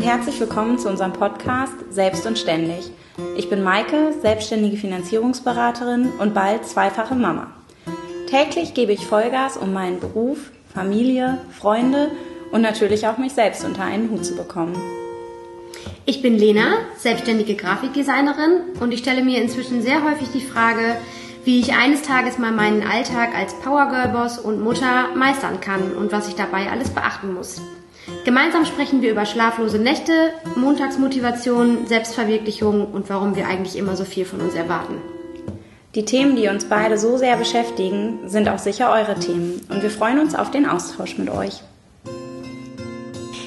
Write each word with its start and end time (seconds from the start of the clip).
und 0.00 0.06
herzlich 0.06 0.40
willkommen 0.40 0.78
zu 0.78 0.88
unserem 0.88 1.12
Podcast 1.12 1.74
Selbst 1.90 2.24
und 2.24 2.38
Ständig. 2.38 2.90
Ich 3.36 3.50
bin 3.50 3.62
Maike, 3.62 4.14
selbstständige 4.22 4.78
Finanzierungsberaterin 4.78 6.08
und 6.18 6.32
bald 6.32 6.64
zweifache 6.64 7.14
Mama. 7.14 7.48
Täglich 8.26 8.72
gebe 8.72 8.92
ich 8.92 9.06
Vollgas, 9.06 9.58
um 9.58 9.74
meinen 9.74 10.00
Beruf, 10.00 10.52
Familie, 10.72 11.42
Freunde 11.50 12.12
und 12.50 12.62
natürlich 12.62 13.08
auch 13.08 13.18
mich 13.18 13.34
selbst 13.34 13.62
unter 13.62 13.82
einen 13.82 14.10
Hut 14.10 14.24
zu 14.24 14.36
bekommen. 14.36 14.74
Ich 16.06 16.22
bin 16.22 16.38
Lena, 16.38 16.78
selbstständige 16.96 17.54
Grafikdesignerin 17.54 18.80
und 18.80 18.92
ich 18.92 19.00
stelle 19.00 19.22
mir 19.22 19.42
inzwischen 19.42 19.82
sehr 19.82 20.02
häufig 20.02 20.28
die 20.32 20.40
Frage, 20.40 20.96
wie 21.44 21.60
ich 21.60 21.74
eines 21.74 22.00
Tages 22.00 22.38
mal 22.38 22.52
meinen 22.52 22.86
Alltag 22.86 23.36
als 23.36 23.52
Powergirl-Boss 23.52 24.38
und 24.38 24.62
Mutter 24.62 25.14
meistern 25.14 25.60
kann 25.60 25.92
und 25.92 26.10
was 26.10 26.26
ich 26.26 26.36
dabei 26.36 26.70
alles 26.70 26.88
beachten 26.88 27.34
muss. 27.34 27.60
Gemeinsam 28.24 28.64
sprechen 28.66 29.02
wir 29.02 29.10
über 29.10 29.26
schlaflose 29.26 29.78
Nächte, 29.78 30.32
Montagsmotivation, 30.54 31.86
Selbstverwirklichung 31.86 32.92
und 32.92 33.08
warum 33.08 33.34
wir 33.34 33.46
eigentlich 33.46 33.76
immer 33.76 33.96
so 33.96 34.04
viel 34.04 34.24
von 34.24 34.40
uns 34.40 34.54
erwarten. 34.54 34.96
Die 35.94 36.04
Themen, 36.04 36.36
die 36.36 36.48
uns 36.48 36.66
beide 36.66 36.98
so 36.98 37.16
sehr 37.16 37.36
beschäftigen, 37.36 38.28
sind 38.28 38.48
auch 38.48 38.58
sicher 38.58 38.92
eure 38.92 39.18
Themen 39.18 39.60
und 39.68 39.82
wir 39.82 39.90
freuen 39.90 40.20
uns 40.20 40.34
auf 40.34 40.50
den 40.50 40.66
Austausch 40.66 41.18
mit 41.18 41.30
euch. 41.30 41.62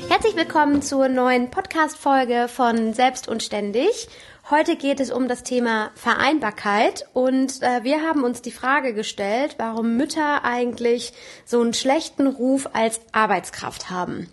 Herzlich 0.10 0.36
willkommen 0.36 0.82
zur 0.82 1.08
neuen 1.08 1.50
Podcast-Folge 1.50 2.48
von 2.48 2.94
Selbst 2.94 3.28
und 3.28 3.44
Ständig. 3.44 4.10
Heute 4.50 4.76
geht 4.76 5.00
es 5.00 5.10
um 5.12 5.30
das 5.30 5.44
Thema 5.44 5.92
Vereinbarkeit 5.96 7.08
und 7.14 7.62
äh, 7.62 7.84
wir 7.84 8.02
haben 8.02 8.24
uns 8.24 8.42
die 8.42 8.52
Frage 8.52 8.94
gestellt, 8.94 9.56
warum 9.58 9.96
Mütter 9.96 10.44
eigentlich 10.44 11.14
so 11.46 11.62
einen 11.62 11.74
schlechten 11.74 12.28
Ruf 12.28 12.70
als 12.74 13.00
Arbeitskraft 13.14 13.90
haben. 13.90 14.28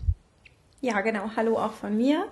Ja, 0.82 1.02
genau. 1.02 1.32
Hallo 1.36 1.58
auch 1.58 1.74
von 1.74 1.94
mir. 1.94 2.24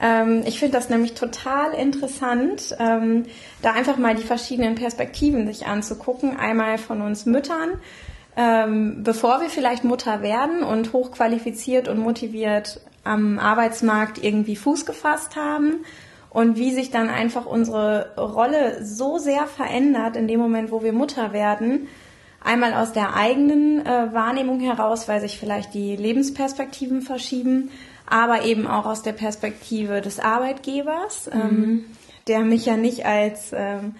Ähm, 0.00 0.44
ich 0.46 0.60
finde 0.60 0.74
das 0.74 0.88
nämlich 0.88 1.14
total 1.14 1.72
interessant, 1.72 2.76
ähm, 2.78 3.26
da 3.60 3.72
einfach 3.72 3.96
mal 3.96 4.14
die 4.14 4.22
verschiedenen 4.22 4.76
Perspektiven 4.76 5.48
sich 5.48 5.66
anzugucken. 5.66 6.36
Einmal 6.36 6.78
von 6.78 7.02
uns 7.02 7.26
Müttern, 7.26 7.70
ähm, 8.36 9.02
bevor 9.02 9.40
wir 9.40 9.50
vielleicht 9.50 9.82
Mutter 9.82 10.22
werden 10.22 10.62
und 10.62 10.92
hochqualifiziert 10.92 11.88
und 11.88 11.98
motiviert 11.98 12.80
am 13.02 13.40
Arbeitsmarkt 13.40 14.22
irgendwie 14.22 14.54
Fuß 14.54 14.86
gefasst 14.86 15.34
haben 15.34 15.84
und 16.30 16.56
wie 16.56 16.72
sich 16.72 16.92
dann 16.92 17.08
einfach 17.08 17.46
unsere 17.46 18.14
Rolle 18.16 18.84
so 18.84 19.18
sehr 19.18 19.48
verändert 19.48 20.14
in 20.14 20.28
dem 20.28 20.38
Moment, 20.38 20.70
wo 20.70 20.84
wir 20.84 20.92
Mutter 20.92 21.32
werden. 21.32 21.88
Einmal 22.42 22.74
aus 22.74 22.92
der 22.92 23.14
eigenen 23.14 23.84
äh, 23.84 24.12
Wahrnehmung 24.12 24.60
heraus, 24.60 25.08
weil 25.08 25.20
sich 25.20 25.38
vielleicht 25.38 25.74
die 25.74 25.96
Lebensperspektiven 25.96 27.02
verschieben 27.02 27.70
aber 28.10 28.42
eben 28.44 28.66
auch 28.66 28.86
aus 28.86 29.02
der 29.02 29.12
Perspektive 29.12 30.00
des 30.00 30.18
Arbeitgebers, 30.18 31.30
mhm. 31.32 31.40
ähm, 31.40 31.84
der 32.26 32.40
mich 32.40 32.66
ja 32.66 32.76
nicht 32.76 33.06
als 33.06 33.52
ähm, 33.52 33.94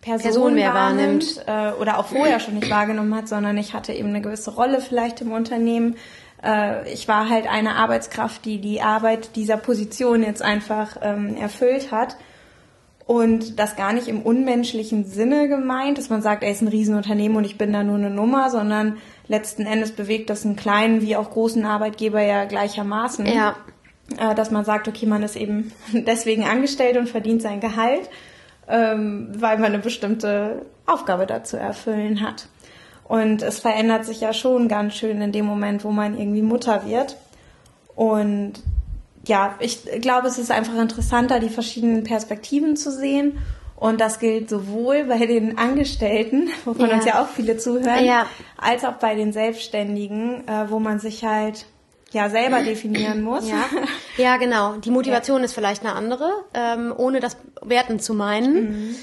Person, 0.00 0.22
Person 0.22 0.54
mehr 0.54 0.74
wahrnimmt 0.74 1.44
äh, 1.46 1.72
oder 1.72 1.98
auch 1.98 2.06
vorher 2.06 2.40
schon 2.40 2.54
nicht 2.54 2.70
wahrgenommen 2.70 3.14
hat, 3.14 3.28
sondern 3.28 3.56
ich 3.56 3.72
hatte 3.72 3.92
eben 3.92 4.08
eine 4.08 4.20
gewisse 4.20 4.54
Rolle 4.54 4.80
vielleicht 4.80 5.20
im 5.22 5.32
Unternehmen. 5.32 5.96
Äh, 6.42 6.92
ich 6.92 7.08
war 7.08 7.28
halt 7.28 7.46
eine 7.46 7.76
Arbeitskraft, 7.76 8.44
die 8.44 8.60
die 8.60 8.82
Arbeit 8.82 9.36
dieser 9.36 9.56
Position 9.56 10.22
jetzt 10.22 10.42
einfach 10.42 10.98
ähm, 11.02 11.36
erfüllt 11.36 11.90
hat. 11.90 12.16
Und 13.06 13.58
das 13.58 13.76
gar 13.76 13.92
nicht 13.92 14.08
im 14.08 14.22
unmenschlichen 14.22 15.04
Sinne 15.04 15.46
gemeint, 15.48 15.98
dass 15.98 16.08
man 16.08 16.22
sagt, 16.22 16.42
er 16.42 16.50
ist 16.50 16.62
ein 16.62 16.68
Riesenunternehmen 16.68 17.36
und 17.36 17.44
ich 17.44 17.58
bin 17.58 17.72
da 17.72 17.82
nur 17.82 17.96
eine 17.96 18.08
Nummer, 18.08 18.48
sondern 18.50 18.96
letzten 19.28 19.66
Endes 19.66 19.92
bewegt 19.92 20.30
das 20.30 20.46
einen 20.46 20.56
kleinen 20.56 21.02
wie 21.02 21.16
auch 21.16 21.30
großen 21.30 21.66
Arbeitgeber 21.66 22.22
ja 22.22 22.46
gleichermaßen. 22.46 23.26
Ja. 23.26 23.56
Äh, 24.18 24.34
dass 24.34 24.50
man 24.50 24.64
sagt, 24.64 24.88
okay, 24.88 25.06
man 25.06 25.22
ist 25.22 25.36
eben 25.36 25.72
deswegen 25.92 26.44
angestellt 26.44 26.96
und 26.96 27.08
verdient 27.08 27.42
sein 27.42 27.60
Gehalt, 27.60 28.08
ähm, 28.68 29.32
weil 29.36 29.58
man 29.58 29.72
eine 29.72 29.82
bestimmte 29.82 30.64
Aufgabe 30.86 31.26
dazu 31.26 31.56
erfüllen 31.56 32.22
hat. 32.22 32.48
Und 33.06 33.42
es 33.42 33.60
verändert 33.60 34.06
sich 34.06 34.22
ja 34.22 34.32
schon 34.32 34.68
ganz 34.68 34.94
schön 34.94 35.20
in 35.20 35.32
dem 35.32 35.44
Moment, 35.44 35.84
wo 35.84 35.90
man 35.90 36.18
irgendwie 36.18 36.42
Mutter 36.42 36.86
wird. 36.86 37.18
Und 37.94 38.54
ja, 39.26 39.54
ich 39.60 39.84
glaube, 40.00 40.28
es 40.28 40.38
ist 40.38 40.50
einfach 40.50 40.74
interessanter, 40.74 41.40
die 41.40 41.48
verschiedenen 41.48 42.04
Perspektiven 42.04 42.76
zu 42.76 42.90
sehen. 42.90 43.38
Und 43.76 44.00
das 44.00 44.18
gilt 44.18 44.48
sowohl 44.48 45.04
bei 45.04 45.26
den 45.26 45.58
Angestellten, 45.58 46.48
wovon 46.64 46.88
ja. 46.88 46.96
uns 46.96 47.04
ja 47.04 47.22
auch 47.22 47.28
viele 47.28 47.56
zuhören, 47.56 48.04
ja. 48.04 48.26
als 48.56 48.84
auch 48.84 48.94
bei 48.94 49.14
den 49.14 49.32
Selbstständigen, 49.32 50.46
äh, 50.46 50.70
wo 50.70 50.78
man 50.78 51.00
sich 51.00 51.24
halt 51.24 51.66
ja 52.12 52.30
selber 52.30 52.62
definieren 52.64 53.22
muss. 53.22 53.48
Ja, 53.48 53.64
ja 54.16 54.36
genau. 54.36 54.76
Die 54.76 54.90
Motivation 54.92 55.40
ja. 55.40 55.44
ist 55.44 55.54
vielleicht 55.54 55.84
eine 55.84 55.94
andere, 55.94 56.30
ähm, 56.54 56.94
ohne 56.96 57.20
das 57.20 57.36
werten 57.62 57.98
zu 57.98 58.14
meinen. 58.14 58.54
Mhm. 58.54 58.96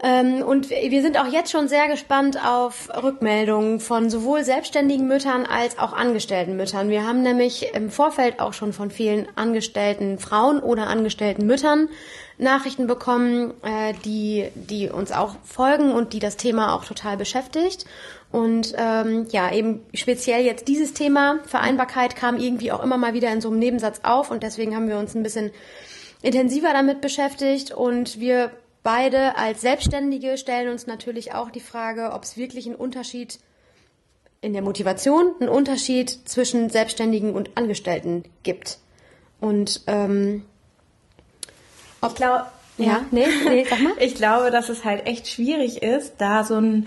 Ähm, 0.00 0.42
und 0.42 0.70
wir 0.70 1.02
sind 1.02 1.18
auch 1.18 1.26
jetzt 1.26 1.50
schon 1.50 1.66
sehr 1.66 1.88
gespannt 1.88 2.38
auf 2.44 2.88
Rückmeldungen 3.02 3.80
von 3.80 4.10
sowohl 4.10 4.44
selbstständigen 4.44 5.08
Müttern 5.08 5.44
als 5.44 5.78
auch 5.78 5.92
angestellten 5.92 6.56
Müttern. 6.56 6.88
Wir 6.88 7.04
haben 7.04 7.22
nämlich 7.22 7.74
im 7.74 7.90
Vorfeld 7.90 8.38
auch 8.38 8.52
schon 8.52 8.72
von 8.72 8.92
vielen 8.92 9.26
angestellten 9.36 10.18
Frauen 10.18 10.60
oder 10.60 10.86
angestellten 10.86 11.46
Müttern 11.46 11.88
Nachrichten 12.38 12.86
bekommen, 12.86 13.52
äh, 13.64 13.94
die, 14.04 14.48
die 14.54 14.88
uns 14.88 15.10
auch 15.10 15.34
folgen 15.42 15.90
und 15.90 16.12
die 16.12 16.20
das 16.20 16.36
Thema 16.36 16.76
auch 16.76 16.84
total 16.84 17.16
beschäftigt. 17.16 17.84
Und 18.30 18.74
ähm, 18.76 19.26
ja, 19.30 19.52
eben 19.52 19.84
speziell 19.94 20.44
jetzt 20.44 20.68
dieses 20.68 20.94
Thema 20.94 21.40
Vereinbarkeit 21.46 22.14
kam 22.14 22.36
irgendwie 22.36 22.70
auch 22.70 22.84
immer 22.84 22.98
mal 22.98 23.14
wieder 23.14 23.32
in 23.32 23.40
so 23.40 23.48
einem 23.48 23.58
Nebensatz 23.58 24.00
auf 24.04 24.30
und 24.30 24.44
deswegen 24.44 24.76
haben 24.76 24.88
wir 24.88 24.98
uns 24.98 25.16
ein 25.16 25.24
bisschen 25.24 25.50
intensiver 26.22 26.72
damit 26.72 27.00
beschäftigt 27.00 27.72
und 27.72 28.20
wir 28.20 28.52
beide 28.88 29.36
als 29.36 29.60
Selbstständige 29.60 30.38
stellen 30.38 30.70
uns 30.70 30.86
natürlich 30.86 31.34
auch 31.34 31.50
die 31.50 31.60
Frage, 31.60 32.12
ob 32.14 32.22
es 32.22 32.38
wirklich 32.38 32.64
einen 32.64 32.74
Unterschied 32.74 33.38
in 34.40 34.54
der 34.54 34.62
Motivation, 34.62 35.34
einen 35.40 35.50
Unterschied 35.50 36.08
zwischen 36.08 36.70
Selbstständigen 36.70 37.34
und 37.34 37.50
Angestellten 37.54 38.24
gibt. 38.44 38.78
Und 39.40 39.82
ähm, 39.88 40.42
ob, 42.00 42.12
ich 42.12 42.16
glaube, 42.16 42.46
ja, 42.78 42.86
ja, 42.86 43.04
nee, 43.10 43.26
nee, 43.46 43.66
sag 43.68 43.78
mal. 43.82 43.92
ich 44.00 44.14
glaube, 44.14 44.50
dass 44.50 44.70
es 44.70 44.86
halt 44.86 45.06
echt 45.06 45.28
schwierig 45.28 45.82
ist, 45.82 46.14
da 46.16 46.42
so 46.44 46.54
einen, 46.54 46.86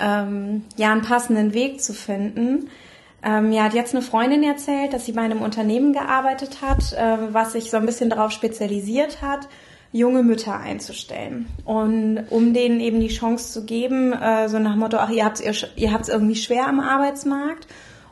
ähm, 0.00 0.64
ja, 0.76 0.90
einen 0.90 1.02
passenden 1.02 1.54
Weg 1.54 1.80
zu 1.80 1.94
finden. 1.94 2.70
Ähm, 3.22 3.50
mir 3.50 3.62
hat 3.62 3.72
jetzt 3.72 3.94
eine 3.94 4.02
Freundin 4.02 4.42
erzählt, 4.42 4.92
dass 4.92 5.06
sie 5.06 5.12
bei 5.12 5.22
einem 5.22 5.42
Unternehmen 5.42 5.92
gearbeitet 5.92 6.60
hat, 6.60 6.92
äh, 6.94 7.32
was 7.32 7.52
sich 7.52 7.70
so 7.70 7.76
ein 7.76 7.86
bisschen 7.86 8.10
darauf 8.10 8.32
spezialisiert 8.32 9.22
hat, 9.22 9.46
junge 9.96 10.22
Mütter 10.22 10.58
einzustellen. 10.58 11.46
Und 11.64 12.26
um 12.30 12.52
denen 12.52 12.80
eben 12.80 13.00
die 13.00 13.08
Chance 13.08 13.52
zu 13.52 13.64
geben, 13.64 14.12
äh, 14.12 14.48
so 14.48 14.58
nach 14.58 14.72
dem 14.72 14.80
Motto, 14.80 14.98
ach, 14.98 15.10
ihr 15.10 15.24
habt 15.24 15.40
es 15.40 15.66
ihr 15.76 15.92
habt's 15.92 16.08
irgendwie 16.08 16.36
schwer 16.36 16.68
am 16.68 16.80
Arbeitsmarkt 16.80 17.66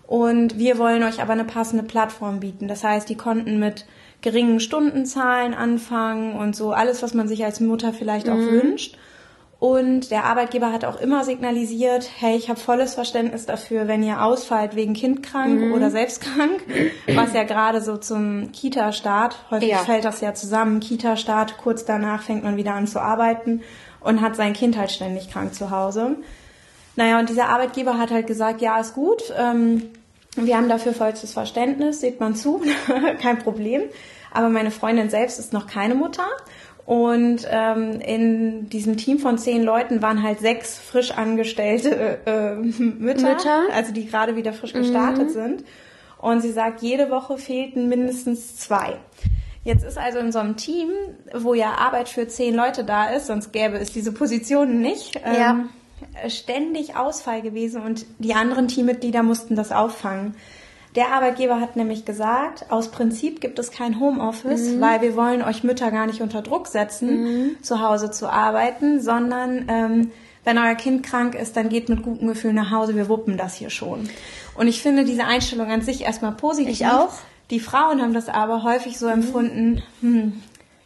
und 0.06 0.59
wir 0.59 0.78
wollen 0.78 1.03
euch 1.03 1.21
aber 1.21 1.33
eine 1.33 1.44
passende 1.44 1.84
Plattform 1.84 2.41
bieten. 2.41 2.69
Das 2.69 2.84
heißt, 2.84 3.09
die 3.09 3.17
konnten 3.17 3.59
mit 3.59 3.87
geringen 4.23 4.61
Stundenzahlen 4.61 5.55
anfangen 5.55 6.34
und 6.34 6.56
so 6.56 6.73
alles, 6.73 7.03
was 7.03 7.15
man 7.15 7.28
sich 7.28 7.44
als 7.44 7.61
Mutter 7.61 7.93
vielleicht 7.93 8.28
auch 8.28 8.37
mhm. 8.37 8.50
wünscht. 8.50 8.97
Und 9.65 10.11
der 10.11 10.25
Arbeitgeber 10.25 10.73
hat 10.73 10.85
auch 10.85 11.01
immer 11.01 11.25
signalisiert, 11.25 12.07
hey, 12.19 12.37
ich 12.37 12.51
habe 12.51 12.61
volles 12.61 12.93
Verständnis 12.93 13.47
dafür, 13.47 13.89
wenn 13.89 14.03
ihr 14.03 14.23
ausfallt 14.23 14.77
wegen 14.77 14.93
kindkrank 14.93 15.59
mhm. 15.59 15.73
oder 15.73 15.91
selbstkrank, 15.91 16.63
was 17.15 17.33
ja 17.33 17.45
gerade 17.45 17.81
so 17.81 17.97
zum 17.97 18.53
Kita-Start, 18.53 19.37
häufig 19.51 19.71
ja. 19.71 19.79
fällt 19.79 20.05
das 20.05 20.21
ja 20.21 20.35
zusammen, 20.35 20.81
Kita-Start, 20.81 21.57
kurz 21.57 21.87
danach 21.87 22.21
fängt 22.21 22.45
man 22.45 22.59
wieder 22.59 22.75
an 22.75 22.87
zu 22.87 23.01
arbeiten 23.01 23.63
und 24.01 24.21
hat 24.21 24.37
sein 24.37 24.53
Kind 24.53 24.77
halt 24.77 24.91
ständig 24.91 25.31
krank 25.31 25.55
zu 25.55 25.71
Hause. 25.71 26.17
Naja, 26.97 27.19
und 27.19 27.31
dieser 27.31 27.49
Arbeitgeber 27.49 27.97
hat 27.97 28.11
halt 28.11 28.27
gesagt, 28.27 28.61
ja, 28.61 28.79
ist 28.79 28.93
gut, 28.93 29.23
ähm, 29.35 29.85
wir 30.37 30.59
haben 30.59 30.69
dafür 30.69 30.93
vollstes 30.93 31.33
Verständnis, 31.33 32.03
seht 32.03 32.21
man 32.21 32.35
zu, 32.35 32.61
kein 33.23 33.38
Problem. 33.38 33.81
Aber 34.31 34.50
meine 34.50 34.73
Freundin 34.73 35.09
selbst 35.09 35.38
ist 35.38 35.55
noch 35.55 35.67
keine 35.69 35.94
Mutter 35.94 36.27
und 36.87 37.49
ähm, 37.51 38.01
in 38.01 38.69
diesem 38.69 38.97
Team 38.99 39.19
von 39.19 39.39
zehn 39.39 39.63
Leuten 39.63 40.03
waren 40.03 40.23
halt 40.23 40.41
sechs 40.41 40.79
frisch 40.79 41.13
angestellte 41.13 42.19
äh, 42.27 42.55
Mütter, 42.57 43.31
Mütter, 43.31 43.63
also 43.73 43.93
die 43.93 44.07
gerade 44.07 44.37
wieder 44.37 44.53
frisch 44.53 44.75
gestartet 44.75 45.29
mhm. 45.29 45.33
sind. 45.33 45.65
Und 46.19 46.41
sie 46.41 46.53
sagt, 46.53 46.83
jede 46.83 47.11
Woche 47.11 47.39
fehlten 47.39 47.89
mindestens 47.89 48.57
zwei. 48.57 48.97
Jetzt 49.63 49.85
ist 49.85 49.97
also 49.97 50.19
in 50.19 50.31
so 50.31 50.39
einem 50.39 50.57
Team, 50.57 50.91
wo 51.35 51.55
ja 51.55 51.73
Arbeit 51.73 52.11
für 52.11 52.29
zehn 52.29 52.55
Leute 52.55 52.85
da 52.85 53.07
ist, 53.07 53.29
sonst 53.29 53.53
gäbe 53.53 53.79
es 53.79 53.93
diese 53.93 54.13
Positionen 54.13 54.83
nicht, 54.83 55.21
ähm, 55.25 55.35
ja. 55.35 56.29
ständig 56.29 56.97
Ausfall 56.97 57.41
gewesen 57.41 57.81
und 57.81 58.05
die 58.19 58.35
anderen 58.35 58.69
Teammitglieder 58.69 59.23
mussten 59.23 59.57
das 59.57 59.73
auffangen. 59.73 60.35
Der 60.94 61.08
Arbeitgeber 61.08 61.61
hat 61.61 61.75
nämlich 61.75 62.05
gesagt, 62.05 62.70
aus 62.70 62.88
Prinzip 62.88 63.41
gibt 63.41 63.58
es 63.58 63.73
kein 63.73 63.99
Homeoffice, 63.99 64.75
mhm. 64.75 64.81
weil 64.81 65.02
wir 65.02 65.17
wollen 65.17 65.43
euch 65.43 65.64
Mütter 65.64 65.91
gar 65.91 66.06
nicht 66.06 66.20
unter 66.20 66.41
Druck 66.41 66.69
setzen, 66.69 67.23
mhm. 67.23 67.62
zu 67.62 67.81
Hause 67.81 68.12
zu 68.12 68.29
arbeiten, 68.29 69.00
sondern 69.00 69.64
ähm, 69.69 70.12
wenn 70.44 70.58
euer 70.58 70.75
Kind 70.76 71.05
krank 71.05 71.35
ist, 71.35 71.56
dann 71.56 71.69
geht 71.69 71.88
mit 71.88 72.02
gutem 72.02 72.29
Gefühl 72.29 72.52
nach 72.52 72.70
Hause, 72.70 72.94
wir 72.94 73.08
wuppen 73.08 73.37
das 73.37 73.55
hier 73.55 73.70
schon. 73.70 74.08
Und 74.56 74.69
ich 74.69 74.82
finde 74.82 75.05
diese 75.05 75.25
Einstellung 75.25 75.70
an 75.70 75.81
sich 75.82 76.02
erstmal 76.02 76.32
positiv. 76.32 76.73
Ich 76.73 76.87
auch. 76.87 77.12
Die 77.50 77.61
Frauen 77.61 78.00
haben 78.00 78.14
das 78.14 78.29
aber 78.29 78.62
häufig 78.62 78.99
so 78.99 79.06
empfunden, 79.06 79.82
hm, 80.00 80.43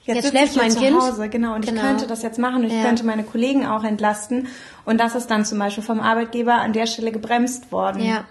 jetzt, 0.08 0.24
jetzt 0.24 0.30
schläft 0.30 0.56
mein 0.56 0.70
zu 0.70 0.80
Kind. 0.80 1.00
Hause, 1.00 1.28
genau, 1.28 1.54
und 1.54 1.64
genau. 1.66 1.80
ich 1.80 1.86
könnte 1.86 2.06
das 2.06 2.22
jetzt 2.22 2.38
machen 2.38 2.64
und 2.64 2.70
ja. 2.70 2.76
ich 2.76 2.82
könnte 2.84 3.04
meine 3.04 3.24
Kollegen 3.24 3.66
auch 3.66 3.84
entlasten. 3.84 4.48
Und 4.84 4.98
das 4.98 5.14
ist 5.14 5.30
dann 5.30 5.44
zum 5.44 5.58
Beispiel 5.58 5.84
vom 5.84 6.00
Arbeitgeber 6.00 6.54
an 6.54 6.72
der 6.72 6.86
Stelle 6.86 7.12
gebremst 7.12 7.70
worden. 7.70 8.02
Ja, 8.02 8.24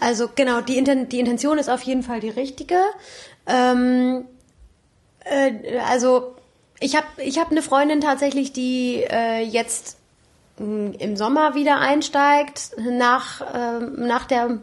also 0.00 0.28
genau, 0.34 0.60
die, 0.60 0.78
Inten 0.78 1.08
die 1.08 1.20
Intention 1.20 1.58
ist 1.58 1.68
auf 1.68 1.82
jeden 1.82 2.02
Fall 2.02 2.20
die 2.20 2.30
richtige. 2.30 2.76
Ähm, 3.46 4.24
äh, 5.24 5.78
also 5.88 6.34
ich 6.80 6.96
habe 6.96 7.06
ich 7.18 7.38
hab 7.38 7.50
eine 7.50 7.62
Freundin 7.62 8.00
tatsächlich, 8.00 8.52
die 8.52 9.04
äh, 9.08 9.42
jetzt 9.42 9.98
mh, 10.58 10.94
im 10.98 11.16
Sommer 11.16 11.54
wieder 11.54 11.78
einsteigt, 11.78 12.72
nach, 12.78 13.40
äh, 13.40 13.80
nach 13.96 14.26
der 14.26 14.58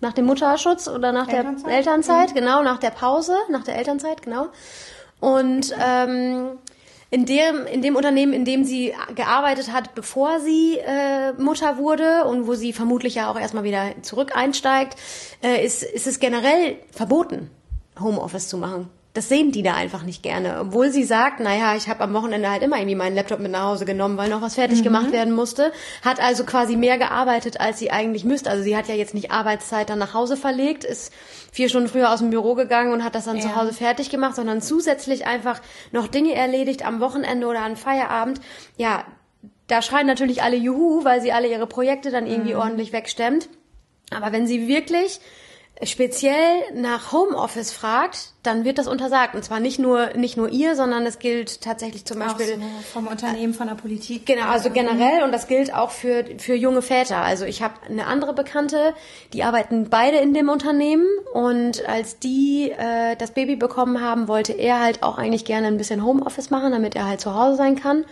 nach 0.00 0.12
dem 0.12 0.26
Mutterschutz 0.26 0.88
oder 0.88 1.12
nach 1.12 1.28
Elternzeit? 1.28 1.66
der 1.66 1.76
Elternzeit, 1.76 2.30
mhm. 2.30 2.34
genau, 2.34 2.62
nach 2.62 2.78
der 2.78 2.90
Pause, 2.90 3.34
nach 3.48 3.64
der 3.64 3.76
Elternzeit, 3.76 4.22
genau. 4.22 4.48
Und 5.20 5.74
ähm, 5.80 6.58
in 7.10 7.24
dem, 7.24 7.66
in 7.66 7.82
dem 7.82 7.96
Unternehmen, 7.96 8.32
in 8.32 8.44
dem 8.44 8.64
sie 8.64 8.92
gearbeitet 9.14 9.72
hat, 9.72 9.94
bevor 9.94 10.40
sie 10.40 10.78
äh, 10.78 11.32
Mutter 11.34 11.78
wurde 11.78 12.24
und 12.24 12.46
wo 12.46 12.54
sie 12.54 12.72
vermutlich 12.72 13.14
ja 13.14 13.30
auch 13.30 13.38
erstmal 13.38 13.64
wieder 13.64 14.02
zurück 14.02 14.36
einsteigt, 14.36 14.96
äh, 15.42 15.64
ist, 15.64 15.82
ist 15.82 16.06
es 16.06 16.18
generell 16.18 16.76
verboten, 16.90 17.50
Homeoffice 17.98 18.48
zu 18.48 18.58
machen 18.58 18.90
das 19.16 19.30
sehen 19.30 19.50
die 19.50 19.62
da 19.62 19.74
einfach 19.74 20.02
nicht 20.02 20.22
gerne. 20.22 20.60
Obwohl 20.60 20.90
sie 20.90 21.04
sagt, 21.04 21.40
naja, 21.40 21.74
ich 21.74 21.88
habe 21.88 22.02
am 22.04 22.12
Wochenende 22.12 22.50
halt 22.50 22.62
immer 22.62 22.76
irgendwie 22.76 22.96
meinen 22.96 23.16
Laptop 23.16 23.40
mit 23.40 23.50
nach 23.50 23.64
Hause 23.64 23.86
genommen, 23.86 24.18
weil 24.18 24.28
noch 24.28 24.42
was 24.42 24.56
fertig 24.56 24.80
mhm. 24.80 24.84
gemacht 24.84 25.12
werden 25.12 25.32
musste. 25.32 25.72
Hat 26.04 26.20
also 26.20 26.44
quasi 26.44 26.76
mehr 26.76 26.98
gearbeitet, 26.98 27.58
als 27.58 27.78
sie 27.78 27.90
eigentlich 27.90 28.24
müsste. 28.24 28.50
Also 28.50 28.62
sie 28.62 28.76
hat 28.76 28.88
ja 28.88 28.94
jetzt 28.94 29.14
nicht 29.14 29.30
Arbeitszeit 29.30 29.88
dann 29.88 29.98
nach 29.98 30.12
Hause 30.12 30.36
verlegt, 30.36 30.84
ist 30.84 31.12
vier 31.50 31.70
Stunden 31.70 31.88
früher 31.88 32.12
aus 32.12 32.18
dem 32.18 32.28
Büro 32.28 32.54
gegangen 32.54 32.92
und 32.92 33.02
hat 33.02 33.14
das 33.14 33.24
dann 33.24 33.36
ja. 33.36 33.42
zu 33.42 33.56
Hause 33.56 33.72
fertig 33.72 34.10
gemacht, 34.10 34.36
sondern 34.36 34.60
zusätzlich 34.60 35.26
einfach 35.26 35.62
noch 35.92 36.08
Dinge 36.08 36.34
erledigt 36.34 36.84
am 36.86 37.00
Wochenende 37.00 37.46
oder 37.46 37.62
an 37.62 37.76
Feierabend. 37.76 38.40
Ja, 38.76 39.04
da 39.66 39.80
schreien 39.80 40.06
natürlich 40.06 40.42
alle 40.42 40.56
Juhu, 40.56 41.04
weil 41.04 41.22
sie 41.22 41.32
alle 41.32 41.48
ihre 41.48 41.66
Projekte 41.66 42.10
dann 42.10 42.26
irgendwie 42.26 42.52
mhm. 42.52 42.60
ordentlich 42.60 42.92
wegstemmt. 42.92 43.48
Aber 44.10 44.32
wenn 44.32 44.46
sie 44.46 44.68
wirklich 44.68 45.20
speziell 45.82 46.62
nach 46.74 47.12
Homeoffice 47.12 47.70
fragt, 47.70 48.32
dann 48.42 48.64
wird 48.64 48.78
das 48.78 48.86
untersagt. 48.86 49.34
Und 49.34 49.44
zwar 49.44 49.60
nicht 49.60 49.78
nur, 49.78 50.14
nicht 50.14 50.36
nur 50.36 50.48
ihr, 50.48 50.74
sondern 50.74 51.04
es 51.04 51.18
gilt 51.18 51.60
tatsächlich 51.60 52.04
zum 52.06 52.18
Beispiel. 52.18 52.46
So 52.46 52.60
vom 52.92 53.06
Unternehmen, 53.06 53.52
von 53.52 53.66
der 53.66 53.74
Politik. 53.74 54.24
Genau, 54.24 54.46
also 54.46 54.70
generell 54.70 55.22
und 55.22 55.32
das 55.32 55.48
gilt 55.48 55.74
auch 55.74 55.90
für, 55.90 56.24
für 56.38 56.54
junge 56.54 56.80
Väter. 56.80 57.18
Also 57.18 57.44
ich 57.44 57.62
habe 57.62 57.74
eine 57.88 58.06
andere 58.06 58.32
Bekannte, 58.32 58.94
die 59.32 59.44
arbeiten 59.44 59.90
beide 59.90 60.16
in 60.18 60.32
dem 60.32 60.48
Unternehmen 60.48 61.06
und 61.34 61.86
als 61.86 62.18
die 62.18 62.70
äh, 62.70 63.16
das 63.16 63.32
Baby 63.32 63.56
bekommen 63.56 64.00
haben, 64.00 64.28
wollte 64.28 64.54
er 64.54 64.80
halt 64.80 65.02
auch 65.02 65.18
eigentlich 65.18 65.44
gerne 65.44 65.66
ein 65.66 65.76
bisschen 65.76 66.04
Homeoffice 66.04 66.50
machen, 66.50 66.72
damit 66.72 66.96
er 66.96 67.06
halt 67.06 67.20
zu 67.20 67.34
Hause 67.34 67.56
sein 67.56 67.76
kann. 67.76 68.04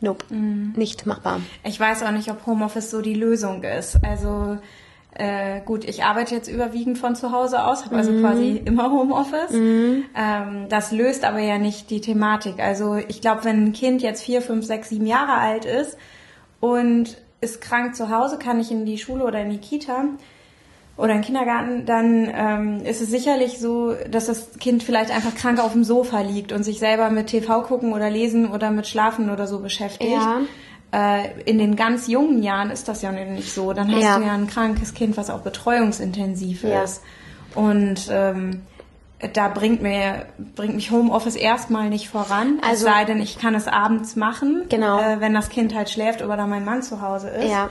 Nope, 0.00 0.24
mm. 0.34 0.72
nicht 0.76 1.06
machbar. 1.06 1.40
Ich 1.64 1.78
weiß 1.78 2.02
auch 2.02 2.10
nicht, 2.10 2.28
ob 2.30 2.44
Homeoffice 2.44 2.90
so 2.90 3.00
die 3.00 3.14
Lösung 3.14 3.62
ist. 3.62 3.98
Also 4.02 4.58
äh, 5.14 5.60
gut, 5.60 5.84
ich 5.84 6.04
arbeite 6.04 6.34
jetzt 6.34 6.48
überwiegend 6.48 6.96
von 6.96 7.14
zu 7.14 7.32
Hause 7.32 7.64
aus, 7.64 7.84
habe 7.84 7.96
also 7.96 8.12
mhm. 8.12 8.20
quasi 8.20 8.62
immer 8.64 8.90
Homeoffice. 8.90 9.50
Mhm. 9.50 10.04
Ähm, 10.16 10.66
das 10.70 10.90
löst 10.90 11.24
aber 11.24 11.40
ja 11.40 11.58
nicht 11.58 11.90
die 11.90 12.00
Thematik. 12.00 12.60
Also 12.60 12.96
ich 12.96 13.20
glaube, 13.20 13.44
wenn 13.44 13.64
ein 13.64 13.72
Kind 13.72 14.00
jetzt 14.00 14.22
vier, 14.22 14.40
fünf, 14.40 14.64
sechs, 14.64 14.88
sieben 14.88 15.06
Jahre 15.06 15.34
alt 15.34 15.66
ist 15.66 15.98
und 16.60 17.18
ist 17.42 17.60
krank 17.60 17.94
zu 17.94 18.08
Hause, 18.08 18.38
kann 18.38 18.58
ich 18.58 18.70
in 18.70 18.86
die 18.86 18.96
Schule 18.96 19.24
oder 19.24 19.42
in 19.42 19.50
die 19.50 19.58
Kita 19.58 20.04
oder 20.96 21.12
in 21.12 21.18
den 21.18 21.24
Kindergarten, 21.24 21.84
dann 21.84 22.30
ähm, 22.34 22.80
ist 22.84 23.02
es 23.02 23.10
sicherlich 23.10 23.58
so, 23.58 23.94
dass 24.10 24.26
das 24.26 24.52
Kind 24.60 24.82
vielleicht 24.82 25.10
einfach 25.10 25.34
krank 25.34 25.62
auf 25.62 25.72
dem 25.72 25.84
Sofa 25.84 26.20
liegt 26.20 26.52
und 26.52 26.62
sich 26.62 26.78
selber 26.78 27.10
mit 27.10 27.26
TV 27.26 27.62
gucken 27.62 27.92
oder 27.92 28.08
lesen 28.08 28.50
oder 28.50 28.70
mit 28.70 28.86
Schlafen 28.86 29.28
oder 29.28 29.46
so 29.46 29.58
beschäftigt. 29.58 30.12
Ja 30.12 30.40
in 31.46 31.58
den 31.58 31.74
ganz 31.76 32.06
jungen 32.06 32.42
Jahren 32.42 32.70
ist 32.70 32.86
das 32.86 33.00
ja 33.00 33.12
nicht 33.12 33.52
so. 33.52 33.72
Dann 33.72 33.90
hast 33.90 34.02
ja. 34.02 34.18
du 34.18 34.24
ja 34.24 34.32
ein 34.32 34.46
krankes 34.46 34.92
Kind, 34.92 35.16
was 35.16 35.30
auch 35.30 35.40
betreuungsintensiv 35.40 36.64
ja. 36.64 36.82
ist. 36.82 37.02
Und 37.54 38.08
ähm, 38.10 38.62
da 39.32 39.48
bringt 39.48 39.82
mir 39.82 40.26
bringt 40.56 40.74
mich 40.74 40.90
Homeoffice 40.90 41.36
erstmal 41.36 41.88
nicht 41.88 42.08
voran. 42.08 42.58
Also, 42.62 42.86
es 42.86 42.92
sei 42.92 43.04
denn, 43.04 43.20
ich 43.20 43.38
kann 43.38 43.54
es 43.54 43.68
abends 43.68 44.16
machen, 44.16 44.64
genau. 44.68 45.00
äh, 45.00 45.20
wenn 45.20 45.32
das 45.32 45.48
Kind 45.48 45.74
halt 45.74 45.90
schläft 45.90 46.22
oder 46.22 46.46
mein 46.46 46.64
Mann 46.64 46.82
zu 46.82 47.00
Hause 47.00 47.28
ist. 47.28 47.50
Ja. 47.50 47.70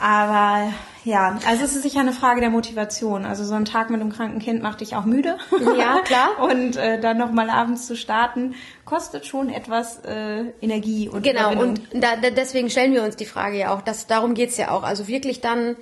Aber 0.00 0.72
ja, 1.04 1.38
also 1.46 1.64
es 1.64 1.74
ist 1.74 1.82
sicher 1.82 2.00
eine 2.00 2.12
Frage 2.12 2.40
der 2.40 2.50
Motivation. 2.50 3.24
Also 3.24 3.44
so 3.44 3.54
ein 3.54 3.64
Tag 3.64 3.90
mit 3.90 4.00
einem 4.00 4.12
kranken 4.12 4.38
Kind 4.38 4.62
macht 4.62 4.80
dich 4.80 4.94
auch 4.94 5.04
müde. 5.04 5.38
Ja, 5.76 6.00
klar. 6.04 6.38
und 6.40 6.76
äh, 6.76 7.00
dann 7.00 7.18
nochmal 7.18 7.50
abends 7.50 7.86
zu 7.86 7.96
starten, 7.96 8.54
kostet 8.84 9.26
schon 9.26 9.50
etwas 9.50 10.04
äh, 10.04 10.52
Energie 10.60 11.08
und 11.08 11.22
Genau, 11.22 11.52
und 11.52 11.80
da, 11.92 12.16
deswegen 12.16 12.70
stellen 12.70 12.92
wir 12.92 13.02
uns 13.02 13.16
die 13.16 13.26
Frage 13.26 13.58
ja 13.58 13.74
auch. 13.74 13.82
Dass, 13.82 14.06
darum 14.06 14.34
geht's 14.34 14.56
ja 14.56 14.70
auch. 14.70 14.84
Also 14.84 15.08
wirklich 15.08 15.40
dann, 15.40 15.76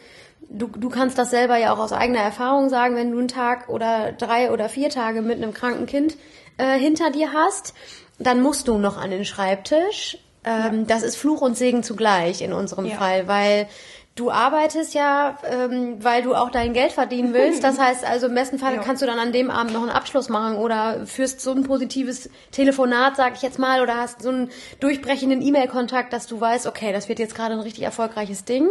du, 0.48 0.68
du 0.68 0.88
kannst 0.88 1.18
das 1.18 1.30
selber 1.30 1.58
ja 1.58 1.74
auch 1.74 1.78
aus 1.78 1.92
eigener 1.92 2.20
Erfahrung 2.20 2.70
sagen, 2.70 2.96
wenn 2.96 3.10
du 3.10 3.18
einen 3.18 3.28
Tag 3.28 3.68
oder 3.68 4.12
drei 4.12 4.50
oder 4.50 4.70
vier 4.70 4.88
Tage 4.88 5.20
mit 5.20 5.36
einem 5.36 5.52
kranken 5.52 5.84
Kind 5.84 6.16
äh, 6.56 6.78
hinter 6.78 7.10
dir 7.10 7.32
hast, 7.34 7.74
dann 8.18 8.40
musst 8.40 8.66
du 8.68 8.78
noch 8.78 8.96
an 8.96 9.10
den 9.10 9.26
Schreibtisch. 9.26 10.18
Ähm, 10.44 10.80
ja. 10.80 10.84
Das 10.86 11.02
ist 11.02 11.16
Fluch 11.16 11.42
und 11.42 11.56
Segen 11.56 11.82
zugleich 11.82 12.40
in 12.40 12.52
unserem 12.52 12.86
ja. 12.86 12.96
Fall, 12.96 13.28
weil 13.28 13.68
Du 14.16 14.30
arbeitest 14.30 14.94
ja, 14.94 15.38
ähm, 15.44 16.02
weil 16.02 16.22
du 16.22 16.34
auch 16.34 16.50
dein 16.50 16.72
Geld 16.72 16.92
verdienen 16.92 17.34
willst. 17.34 17.62
Das 17.62 17.78
heißt 17.80 18.02
also, 18.02 18.26
im 18.26 18.34
besten 18.34 18.58
Fall 18.58 18.74
ja. 18.74 18.82
kannst 18.82 19.02
du 19.02 19.06
dann 19.06 19.18
an 19.18 19.30
dem 19.30 19.50
Abend 19.50 19.74
noch 19.74 19.82
einen 19.82 19.90
Abschluss 19.90 20.30
machen 20.30 20.56
oder 20.56 21.06
führst 21.06 21.42
so 21.42 21.52
ein 21.52 21.64
positives 21.64 22.30
Telefonat, 22.50 23.16
sag 23.16 23.34
ich 23.36 23.42
jetzt 23.42 23.58
mal, 23.58 23.82
oder 23.82 23.96
hast 23.98 24.22
so 24.22 24.30
einen 24.30 24.50
durchbrechenden 24.80 25.42
E-Mail-Kontakt, 25.42 26.14
dass 26.14 26.26
du 26.26 26.40
weißt, 26.40 26.66
okay, 26.66 26.94
das 26.94 27.10
wird 27.10 27.18
jetzt 27.18 27.34
gerade 27.34 27.54
ein 27.54 27.60
richtig 27.60 27.84
erfolgreiches 27.84 28.46
Ding. 28.46 28.70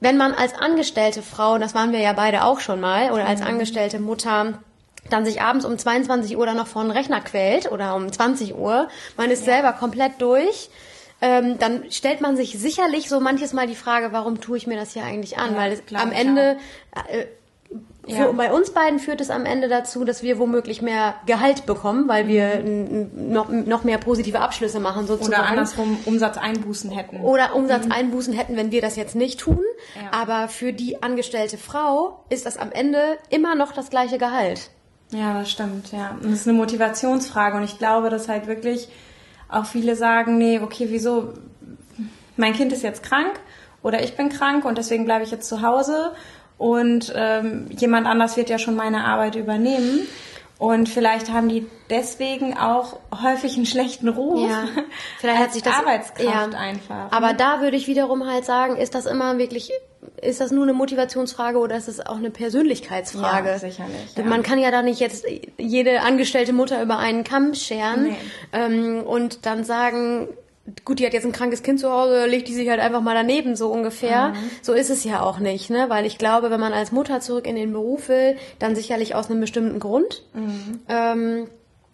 Wenn 0.00 0.16
man 0.16 0.32
als 0.32 0.54
angestellte 0.54 1.20
Frau, 1.20 1.52
und 1.54 1.60
das 1.60 1.74
waren 1.74 1.92
wir 1.92 2.00
ja 2.00 2.14
beide 2.14 2.44
auch 2.44 2.60
schon 2.60 2.80
mal, 2.80 3.12
oder 3.12 3.26
als 3.26 3.40
mhm. 3.40 3.48
angestellte 3.48 4.00
Mutter 4.00 4.54
dann 5.10 5.26
sich 5.26 5.42
abends 5.42 5.66
um 5.66 5.76
22 5.76 6.38
Uhr 6.38 6.46
dann 6.46 6.56
noch 6.56 6.66
vor 6.66 6.82
den 6.82 6.92
Rechner 6.92 7.20
quält 7.20 7.70
oder 7.70 7.94
um 7.94 8.10
20 8.10 8.56
Uhr, 8.56 8.88
man 9.18 9.30
ist 9.30 9.46
ja. 9.46 9.54
selber 9.54 9.72
komplett 9.74 10.12
durch 10.18 10.70
ähm, 11.20 11.58
dann 11.58 11.90
stellt 11.90 12.20
man 12.20 12.36
sich 12.36 12.58
sicherlich 12.58 13.08
so 13.08 13.20
manches 13.20 13.52
Mal 13.52 13.66
die 13.66 13.74
Frage, 13.74 14.12
warum 14.12 14.40
tue 14.40 14.56
ich 14.56 14.66
mir 14.66 14.76
das 14.76 14.92
hier 14.92 15.04
eigentlich 15.04 15.38
an? 15.38 15.52
Ja, 15.52 15.58
Weil 15.58 15.72
es 15.72 15.82
am 15.94 16.12
Ende 16.12 16.56
äh, 17.10 17.26
für, 18.04 18.12
ja. 18.12 18.32
bei 18.32 18.52
uns 18.52 18.70
beiden 18.70 18.98
führt 18.98 19.20
es 19.20 19.30
am 19.30 19.44
Ende 19.44 19.68
dazu, 19.68 20.04
dass 20.04 20.22
wir 20.22 20.38
womöglich 20.38 20.82
mehr 20.82 21.14
Gehalt 21.26 21.66
bekommen, 21.66 22.08
weil 22.08 22.26
wir 22.26 22.62
mhm. 22.64 23.32
noch, 23.32 23.50
noch 23.50 23.84
mehr 23.84 23.98
positive 23.98 24.40
Abschlüsse 24.40 24.80
machen 24.80 25.06
sozusagen. 25.06 25.34
Oder 25.34 25.46
andersrum 25.46 25.98
Umsatzeinbußen 26.06 26.90
hätten. 26.90 27.20
Oder 27.20 27.54
Umsatzeinbußen 27.54 28.32
mhm. 28.32 28.38
hätten, 28.38 28.56
wenn 28.56 28.72
wir 28.72 28.80
das 28.80 28.96
jetzt 28.96 29.14
nicht 29.14 29.38
tun. 29.38 29.60
Ja. 29.94 30.18
Aber 30.18 30.48
für 30.48 30.72
die 30.72 31.02
angestellte 31.02 31.58
Frau 31.58 32.24
ist 32.30 32.46
das 32.46 32.56
am 32.56 32.72
Ende 32.72 33.18
immer 33.28 33.54
noch 33.54 33.72
das 33.72 33.90
gleiche 33.90 34.18
Gehalt. 34.18 34.70
Ja, 35.12 35.34
das 35.34 35.50
stimmt, 35.50 35.92
ja. 35.92 36.12
Und 36.22 36.32
das 36.32 36.40
ist 36.40 36.48
eine 36.48 36.56
Motivationsfrage 36.56 37.56
und 37.56 37.64
ich 37.64 37.78
glaube, 37.78 38.10
dass 38.10 38.28
halt 38.28 38.46
wirklich 38.46 38.88
auch 39.50 39.66
viele 39.66 39.96
sagen, 39.96 40.38
nee, 40.38 40.60
okay, 40.60 40.86
wieso, 40.90 41.34
mein 42.36 42.52
Kind 42.52 42.72
ist 42.72 42.82
jetzt 42.82 43.02
krank 43.02 43.40
oder 43.82 44.02
ich 44.02 44.16
bin 44.16 44.28
krank 44.28 44.64
und 44.64 44.78
deswegen 44.78 45.04
bleibe 45.04 45.24
ich 45.24 45.30
jetzt 45.30 45.48
zu 45.48 45.62
Hause 45.62 46.12
und 46.58 47.12
ähm, 47.16 47.66
jemand 47.70 48.06
anders 48.06 48.36
wird 48.36 48.50
ja 48.50 48.58
schon 48.58 48.76
meine 48.76 49.04
Arbeit 49.04 49.34
übernehmen. 49.34 50.06
Und 50.60 50.90
vielleicht 50.90 51.32
haben 51.32 51.48
die 51.48 51.66
deswegen 51.88 52.54
auch 52.54 52.98
häufig 53.22 53.56
einen 53.56 53.64
schlechten 53.64 54.08
Ruf. 54.08 54.46
Ja. 54.46 54.68
Vielleicht 55.18 55.38
hat 55.38 55.52
sich 55.54 55.62
das 55.62 55.74
Arbeitskraft 55.74 56.52
ja. 56.52 56.58
einfach. 56.58 57.10
Aber 57.12 57.32
da 57.32 57.62
würde 57.62 57.78
ich 57.78 57.86
wiederum 57.86 58.26
halt 58.26 58.44
sagen, 58.44 58.76
ist 58.76 58.94
das 58.94 59.06
immer 59.06 59.38
wirklich 59.38 59.72
ist 60.20 60.40
das 60.40 60.50
nur 60.50 60.64
eine 60.64 60.74
Motivationsfrage 60.74 61.58
oder 61.58 61.76
ist 61.76 61.88
es 61.88 62.04
auch 62.04 62.16
eine 62.16 62.30
Persönlichkeitsfrage? 62.30 63.48
Ja, 63.48 63.58
sicherlich. 63.58 64.14
Ja. 64.16 64.24
Man 64.24 64.42
kann 64.42 64.58
ja 64.58 64.70
da 64.70 64.82
nicht 64.82 65.00
jetzt 65.00 65.24
jede 65.56 66.02
angestellte 66.02 66.52
Mutter 66.52 66.82
über 66.82 66.98
einen 66.98 67.24
Kamm 67.24 67.54
scheren 67.54 68.04
nee. 68.04 68.16
ähm, 68.52 69.02
und 69.02 69.46
dann 69.46 69.64
sagen, 69.64 70.28
gut, 70.84 70.98
die 70.98 71.06
hat 71.06 71.12
jetzt 71.12 71.26
ein 71.26 71.32
krankes 71.32 71.62
Kind 71.62 71.80
zu 71.80 71.90
Hause, 71.90 72.26
legt 72.26 72.48
die 72.48 72.54
sich 72.54 72.68
halt 72.68 72.80
einfach 72.80 73.00
mal 73.00 73.14
daneben, 73.14 73.56
so 73.56 73.70
ungefähr. 73.70 74.28
Mhm. 74.28 74.50
So 74.62 74.72
ist 74.72 74.90
es 74.90 75.04
ja 75.04 75.22
auch 75.22 75.38
nicht, 75.38 75.70
ne? 75.70 75.86
Weil 75.88 76.06
ich 76.06 76.18
glaube, 76.18 76.50
wenn 76.50 76.60
man 76.60 76.72
als 76.72 76.92
Mutter 76.92 77.20
zurück 77.20 77.46
in 77.46 77.56
den 77.56 77.72
Beruf 77.72 78.08
will, 78.08 78.36
dann 78.58 78.74
sicherlich 78.74 79.14
aus 79.14 79.30
einem 79.30 79.40
bestimmten 79.40 79.80
Grund. 79.80 80.24
Mhm. 80.34 80.80
Ähm, 80.88 81.48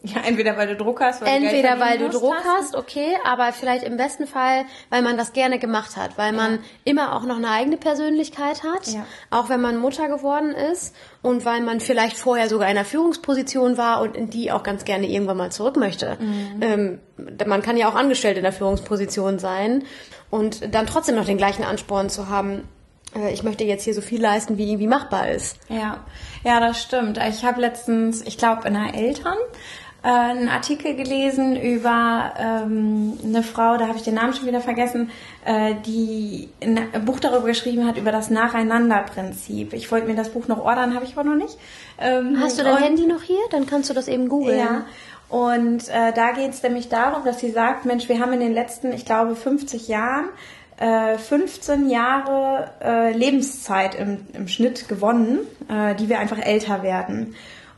ja, 0.06 0.20
entweder 0.26 0.56
weil 0.56 0.68
du 0.68 0.76
Druck 0.76 1.00
hast, 1.00 1.22
weil 1.22 1.28
entweder 1.28 1.75
du 1.75 1.80
weil 1.80 1.98
du 1.98 2.08
Druck 2.08 2.34
hast. 2.34 2.75
hast, 2.75 2.76
okay, 2.76 3.16
aber 3.25 3.52
vielleicht 3.52 3.84
im 3.84 3.96
besten 3.96 4.26
Fall, 4.26 4.64
weil 4.90 5.02
man 5.02 5.16
das 5.16 5.32
gerne 5.32 5.58
gemacht 5.58 5.96
hat, 5.96 6.16
weil 6.16 6.32
ja. 6.32 6.40
man 6.40 6.58
immer 6.84 7.14
auch 7.14 7.25
noch 7.25 7.36
eine 7.36 7.50
eigene 7.50 7.76
Persönlichkeit 7.76 8.62
hat, 8.62 8.86
ja. 8.88 9.04
auch 9.30 9.48
wenn 9.48 9.60
man 9.60 9.76
Mutter 9.78 10.08
geworden 10.08 10.50
ist 10.50 10.94
und 11.22 11.44
weil 11.44 11.60
man 11.60 11.80
vielleicht 11.80 12.18
vorher 12.18 12.48
sogar 12.48 12.68
in 12.68 12.76
einer 12.76 12.84
Führungsposition 12.86 13.76
war 13.76 14.00
und 14.00 14.16
in 14.16 14.30
die 14.30 14.52
auch 14.52 14.62
ganz 14.62 14.84
gerne 14.84 15.06
irgendwann 15.08 15.36
mal 15.36 15.52
zurück 15.52 15.76
möchte. 15.76 16.16
Mhm. 16.20 16.62
Ähm, 16.62 16.98
man 17.46 17.62
kann 17.62 17.76
ja 17.76 17.88
auch 17.88 17.94
angestellt 17.94 18.36
in 18.36 18.42
der 18.42 18.52
Führungsposition 18.52 19.38
sein 19.38 19.84
und 20.30 20.75
dann 20.75 20.86
trotzdem 20.86 21.16
noch 21.16 21.25
den 21.25 21.38
gleichen 21.38 21.64
Ansporn 21.64 22.10
zu 22.10 22.28
haben, 22.28 22.68
äh, 23.14 23.32
ich 23.32 23.42
möchte 23.42 23.64
jetzt 23.64 23.84
hier 23.84 23.94
so 23.94 24.00
viel 24.00 24.20
leisten, 24.20 24.58
wie 24.58 24.68
irgendwie 24.68 24.86
machbar 24.86 25.30
ist. 25.30 25.58
Ja, 25.68 26.04
ja, 26.44 26.60
das 26.60 26.82
stimmt. 26.82 27.18
Ich 27.18 27.44
habe 27.44 27.60
letztens, 27.60 28.22
ich 28.22 28.38
glaube, 28.38 28.68
in 28.68 28.76
einer 28.76 28.94
Eltern 28.94 29.36
äh, 30.06 30.08
einen 30.08 30.48
Artikel 30.48 30.94
gelesen 30.94 31.60
über 31.60 32.32
ähm, 32.38 33.18
eine 33.25 33.42
Frau, 33.42 33.76
da 33.76 33.88
habe 33.88 33.98
ich 33.98 34.04
den 34.04 34.14
Namen 34.14 34.34
schon 34.34 34.46
wieder 34.46 34.60
vergessen, 34.60 35.10
äh, 35.44 35.75
die 35.84 36.48
ein 36.62 37.04
Buch 37.04 37.18
darüber 37.18 37.46
geschrieben 37.46 37.84
hat, 37.88 37.96
über 37.96 38.12
das 38.12 38.30
Nacheinander-Prinzip. 38.30 39.72
Ich 39.72 39.90
wollte 39.90 40.06
mir 40.06 40.14
das 40.14 40.28
Buch 40.28 40.46
noch 40.46 40.64
ordern, 40.64 40.94
habe 40.94 41.04
ich 41.04 41.18
aber 41.18 41.28
noch 41.28 41.34
nicht. 41.34 41.58
Ähm, 41.98 42.38
Hast 42.40 42.56
du 42.56 42.62
dein 42.62 42.76
Handy 42.76 43.04
noch 43.06 43.22
hier? 43.22 43.40
Dann 43.50 43.66
kannst 43.66 43.90
du 43.90 43.94
das 43.94 44.06
eben 44.06 44.28
googeln. 44.28 44.60
Ja. 44.60 44.84
Und 45.28 45.88
äh, 45.88 46.12
da 46.14 46.30
geht 46.30 46.52
es 46.52 46.62
nämlich 46.62 46.88
darum, 46.88 47.25
dass 47.25 47.40
sie 47.40 47.50
sagt, 47.50 47.84
Mensch, 47.84 48.08
wir 48.08 48.20
haben 48.20 48.32
in 48.32 48.38
den 48.38 48.52
letzten, 48.52 48.92
ich 48.92 49.04
glaube, 49.04 49.34
50 49.34 49.88
Jahren 49.88 50.28
15 50.78 51.88
äh, 51.88 51.92
Jahre 51.92 52.70
äh, 52.80 53.12
Lebenszeit 53.12 53.94
im, 53.94 54.18
im 54.34 54.46
Schnitt 54.46 54.88
gewonnen, 54.88 55.38
äh, 55.68 55.94
die 55.94 56.08
wir 56.08 56.18
einfach 56.18 56.38
älter 56.38 56.82
werden. 56.82 57.34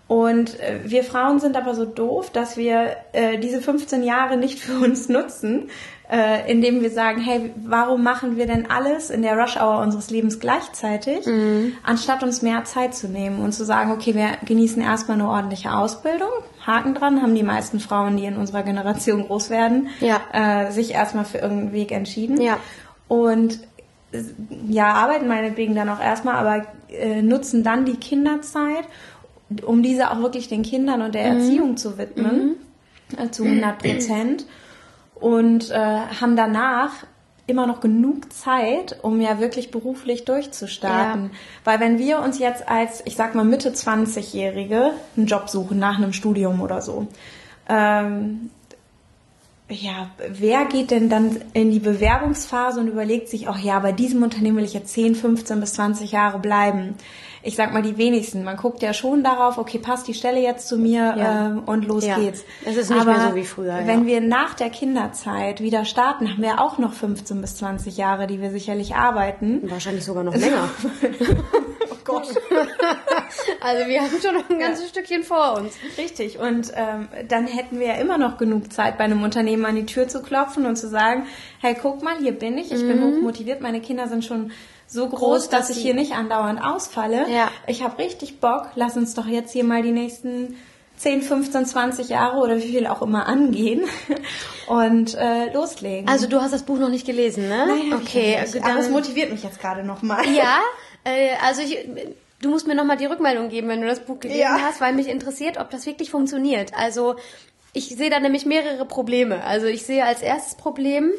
Und 0.09 0.59
äh, 0.59 0.81
wir 0.85 1.05
Frauen 1.05 1.39
sind 1.39 1.57
aber 1.57 1.75
so 1.75 1.85
doof, 1.85 2.31
dass 2.31 2.57
wir 2.57 2.97
äh, 3.13 3.39
diese 3.39 3.61
15 3.61 4.03
Jahre 4.03 4.39
nicht 4.39 4.59
für 4.59 4.79
uns 4.85 5.09
nutzen, 5.09 5.69
äh, 6.11 6.51
indem 6.51 6.81
wir 6.81 6.91
sagen, 6.91 7.21
hey, 7.21 7.53
warum 7.57 8.03
machen 8.03 8.39
wir 8.39 8.47
denn 8.47 8.71
alles 8.71 9.11
in 9.11 9.21
der 9.21 9.39
Rush-Hour 9.39 9.81
unseres 9.81 10.09
Lebens 10.09 10.41
gleichzeitig, 10.41 11.27
mhm. 11.27 11.75
anstatt 11.83 12.23
uns 12.23 12.41
mehr 12.41 12.65
Zeit 12.65 12.95
zu 12.95 13.09
nehmen 13.09 13.41
und 13.41 13.53
zu 13.53 13.67
sagen, 13.67 13.93
okay, 13.93 14.15
wir 14.15 14.39
genießen 14.47 14.81
erstmal 14.81 15.21
eine 15.21 15.29
ordentliche 15.29 15.75
Ausbildung, 15.75 16.31
Haken 16.67 16.95
dran, 16.95 17.21
haben 17.21 17.35
die 17.35 17.43
meisten 17.43 17.79
Frauen, 17.79 18.17
die 18.17 18.25
in 18.25 18.39
unserer 18.39 18.63
Generation 18.63 19.27
groß 19.27 19.51
werden, 19.51 19.89
ja. 20.01 20.21
äh, 20.33 20.73
sich 20.73 20.95
erstmal 20.95 21.27
für 21.27 21.39
irgendeinen 21.39 21.73
Weg 21.73 21.93
entschieden. 21.93 22.41
Ja. 22.41 22.57
Und 23.09 23.61
ja, 24.69 24.95
arbeiten 24.95 25.29
meinetwegen 25.29 25.75
dann 25.75 25.91
auch 25.91 26.01
erstmal, 26.01 26.37
aber 26.37 26.67
äh, 26.91 27.21
nutzen 27.21 27.63
dann 27.63 27.85
die 27.85 27.97
Kinderzeit, 27.97 28.85
um 29.65 29.83
diese 29.83 30.11
auch 30.11 30.21
wirklich 30.21 30.49
den 30.49 30.63
Kindern 30.63 31.03
und 31.03 31.15
der 31.15 31.33
mhm. 31.33 31.41
Erziehung 31.41 31.77
zu 31.77 31.99
widmen, 31.99 32.57
mhm. 33.11 33.19
äh, 33.19 33.31
zu 33.31 33.45
100 33.45 33.79
Prozent. 33.79 34.47
Und 35.15 35.71
äh, 35.71 35.75
haben 35.75 36.37
danach 36.37 36.93
immer 37.49 37.67
noch 37.67 37.81
genug 37.81 38.33
Zeit, 38.33 38.99
um 39.03 39.21
ja 39.21 39.41
wirklich 39.41 39.71
beruflich 39.71 40.25
durchzustarten. 40.25 41.25
Ja. 41.25 41.31
Weil 41.65 41.81
wenn 41.81 41.99
wir 41.99 42.21
uns 42.21 42.39
jetzt 42.39 42.69
als, 42.69 43.03
ich 43.07 43.17
sag 43.17 43.35
mal, 43.35 43.45
Mitte 43.45 43.71
20-Jährige 43.71 44.93
einen 45.17 45.27
Job 45.27 45.49
suchen 45.49 45.79
nach 45.79 45.97
einem 45.97 46.13
Studium 46.13 46.61
oder 46.61 46.83
so, 46.83 47.09
ähm, 47.69 48.51
ja, 49.71 50.11
wer 50.31 50.65
geht 50.67 50.91
denn 50.91 51.09
dann 51.09 51.41
in 51.53 51.71
die 51.71 51.79
Bewerbungsphase 51.79 52.81
und 52.81 52.89
überlegt 52.89 53.29
sich, 53.29 53.49
ach 53.49 53.59
ja, 53.59 53.79
bei 53.81 53.93
diesem 53.93 54.23
Unternehmen 54.23 54.59
will 54.59 54.65
ich 54.65 54.75
jetzt 54.75 54.93
10, 54.93 55.15
15 55.15 55.61
bis 55.61 55.75
20 55.75 56.13
Jahre 56.13 56.39
bleiben? 56.39 56.95
Ich 57.43 57.57
sag 57.57 57.73
mal 57.73 57.83
die 57.83 57.97
wenigsten. 57.97 58.45
Man 58.45 58.57
guckt 58.57 58.83
ja 58.83 58.93
schon 58.93 59.23
darauf, 59.23 59.59
okay, 59.59 59.79
passt 59.79 60.09
die 60.09 60.15
Stelle 60.15 60.41
jetzt 60.41 60.69
zu 60.69 60.77
mir 60.77 61.15
ja. 61.17 61.49
äh, 61.49 61.59
und 61.67 61.87
los 61.87 62.05
ja. 62.05 62.17
geht's. 62.17 62.45
Es 62.65 62.77
ist 62.77 62.91
nicht 62.91 63.01
Aber 63.01 63.13
mehr 63.13 63.29
so 63.31 63.35
wie 63.37 63.45
früher. 63.45 63.81
Wenn 63.85 64.07
wir 64.07 64.21
nach 64.21 64.55
der 64.55 64.71
Kinderzeit 64.71 65.61
wieder 65.61 65.85
starten, 65.85 66.31
haben 66.31 66.43
wir 66.43 66.61
auch 66.61 66.79
noch 66.79 66.93
15 66.93 67.41
bis 67.41 67.57
20 67.57 67.97
Jahre, 67.97 68.27
die 68.27 68.41
wir 68.41 68.51
sicherlich 68.51 68.95
arbeiten. 68.95 69.71
Wahrscheinlich 69.71 70.05
sogar 70.05 70.25
noch 70.25 70.35
länger. 70.37 70.69
oh 71.91 71.97
Gott. 72.05 72.29
also 73.61 73.89
wir 73.89 74.01
haben 74.01 74.21
schon 74.21 74.35
noch 74.35 74.51
ein 74.51 74.59
ganzes 74.59 74.85
ja. 74.85 74.89
Stückchen 74.91 75.23
vor 75.23 75.59
uns. 75.59 75.75
Richtig. 75.97 76.39
Und 76.39 76.73
ähm, 76.75 77.09
dann 77.29 77.47
hätten 77.47 77.79
wir 77.79 77.87
ja 77.87 77.95
immer 77.95 78.19
noch 78.19 78.39
genug 78.39 78.73
Zeit, 78.73 78.99
bei 78.99 79.05
einem 79.05 79.23
Unternehmen 79.23 79.65
an 79.65 79.77
die 79.77 79.87
Tür 79.87 80.09
zu 80.09 80.23
klopfen 80.23 80.67
und 80.67 80.77
zu 80.77 80.89
sagen, 80.89 81.27
hey, 81.61 81.77
guck 81.81 82.03
mal, 82.03 82.17
hier 82.19 82.33
bin 82.33 82.59
ich, 82.59 82.73
ich 82.73 82.83
mhm. 82.83 82.89
bin 82.89 83.05
hochmotiviert, 83.05 83.61
meine 83.61 83.81
Kinder 83.81 84.09
sind 84.09 84.25
schon 84.25 84.53
so 84.89 85.09
groß, 85.09 85.19
groß 85.19 85.49
dass, 85.51 85.69
dass 85.69 85.77
ich 85.77 85.83
hier 85.83 85.95
nicht 85.95 86.13
andauernd 86.13 86.63
ausfalle. 86.63 87.31
Ja. 87.31 87.51
Ich 87.67 87.83
habe 87.83 87.99
richtig 87.99 88.41
Bock, 88.41 88.69
lass 88.75 88.97
uns 88.97 89.15
doch 89.15 89.27
jetzt 89.27 89.53
hier 89.53 89.65
mal 89.65 89.83
die 89.83 89.93
nächsten 89.93 90.57
10, 90.97 91.23
15, 91.23 91.67
20 91.67 92.09
Jahre 92.09 92.39
oder 92.39 92.57
wie 92.57 92.73
viel 92.73 92.87
auch 92.87 93.03
immer 93.03 93.27
angehen 93.27 93.83
und 94.67 95.15
äh, 95.15 95.53
loslegen. 95.53 96.09
Also 96.09 96.27
du 96.27 96.41
hast 96.41 96.53
das 96.53 96.63
Buch 96.63 96.79
noch 96.79 96.89
nicht 96.89 97.07
gelesen, 97.07 97.49
ne? 97.49 97.67
Nein, 97.69 97.93
okay. 97.95 98.41
Nicht. 98.41 98.65
Aber 98.65 98.81
es 98.81 98.89
motiviert 98.89 99.31
mich 99.31 99.45
jetzt 99.45 99.61
gerade 99.61 99.85
nochmal. 99.85 100.27
Ja, 100.27 100.61
äh, 101.05 101.31
also 101.47 101.63
ich, 101.63 101.87
du 102.43 102.51
musst 102.51 102.67
mir 102.67 102.75
nochmal 102.75 102.97
die 102.97 103.07
Rückmeldung 103.07 103.49
geben, 103.49 103.69
wenn 103.69 103.81
du 103.81 103.87
das 103.87 104.01
Buch 104.01 104.19
gelesen 104.19 104.41
ja. 104.41 104.59
hast, 104.61 104.81
weil 104.81 104.95
mich 104.95 105.09
interessiert, 105.09 105.59
ob 105.59 105.71
das 105.71 105.87
wirklich 105.87 106.11
funktioniert. 106.11 106.73
Also 106.75 107.15
ich 107.73 107.89
sehe 107.89 108.11
da 108.11 108.19
nämlich 108.19 108.47
mehrere 108.47 108.85
Probleme. 108.85 109.45
Also 109.45 109.67
ich 109.67 109.85
sehe 109.85 110.05
als 110.05 110.23
erstes 110.23 110.57
Problem, 110.57 111.13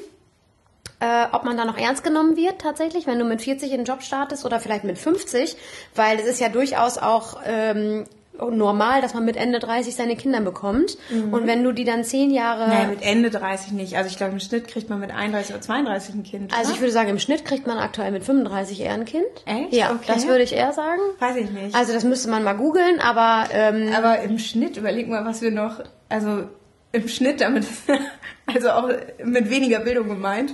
äh, 1.00 1.26
ob 1.32 1.46
man 1.46 1.56
da 1.56 1.66
noch 1.66 1.78
ernst 1.78 2.04
genommen 2.04 2.36
wird 2.36 2.60
tatsächlich, 2.62 3.08
wenn 3.08 3.20
du 3.20 3.26
mit 3.26 3.42
40 3.42 3.72
in 3.72 3.78
den 3.78 3.86
Job 3.86 4.04
startest 4.04 4.46
oder 4.46 4.60
vielleicht 4.60 4.84
mit 4.84 4.98
50, 4.98 5.56
weil 5.96 6.20
es 6.20 6.26
ist 6.26 6.40
ja 6.42 6.50
durchaus 6.50 6.98
auch 6.98 7.40
ähm, 7.46 8.06
normal, 8.38 9.02
dass 9.02 9.14
man 9.14 9.26
mit 9.26 9.36
Ende 9.36 9.60
30 9.60 9.96
seine 9.96 10.16
Kinder 10.16 10.42
bekommt. 10.42 10.98
Mhm. 11.10 11.34
Und 11.34 11.48
wenn 11.48 11.64
du 11.64 11.72
die 11.72 11.84
dann 11.84 12.04
zehn 12.04 12.32
Jahre... 12.32 12.68
Nein, 12.68 12.90
mit 12.90 13.02
Ende 13.02 13.30
30 13.30 13.74
nicht. 13.74 13.98
Also 13.98 14.10
ich 14.10 14.18
glaube, 14.18 14.34
im 14.34 14.40
Schnitt 14.40 14.68
kriegt 14.68 14.90
man 14.90 15.00
mit 15.00 15.12
31 15.12 15.56
oder 15.56 15.62
32 15.62 16.16
ein 16.16 16.24
Kind. 16.24 16.54
Also 16.54 16.70
oder? 16.70 16.76
ich 16.76 16.82
würde 16.82 16.92
sagen, 16.92 17.10
im 17.10 17.20
Schnitt 17.20 17.46
kriegt 17.46 17.68
man 17.68 17.78
aktuell 17.78 18.12
mit 18.12 18.24
35 18.24 18.82
eher 18.82 18.94
ein 18.94 19.06
Kind. 19.06 19.26
Echt? 19.46 19.74
Ja, 19.74 19.92
okay. 19.92 20.04
das 20.08 20.28
würde 20.28 20.44
ich 20.44 20.54
eher 20.54 20.74
sagen. 20.74 21.02
Weiß 21.20 21.36
ich 21.36 21.50
nicht. 21.52 21.76
Also 21.76 21.94
das 21.94 22.04
müsste 22.04 22.30
man 22.30 22.44
mal 22.44 22.54
googeln, 22.54 23.00
aber... 23.00 23.46
Ähm, 23.52 23.94
aber 23.96 24.20
im 24.20 24.40
Schnitt, 24.40 24.78
überleg 24.78 25.08
mal, 25.08 25.26
was 25.26 25.42
wir 25.42 25.52
noch... 25.52 25.82
Also 26.08 26.44
im 26.91 27.08
Schnitt 27.08 27.41
damit... 27.41 27.65
also 28.46 28.72
auch 28.72 28.89
mit 29.24 29.50
weniger 29.50 29.79
Bildung 29.79 30.10
gemeint. 30.10 30.53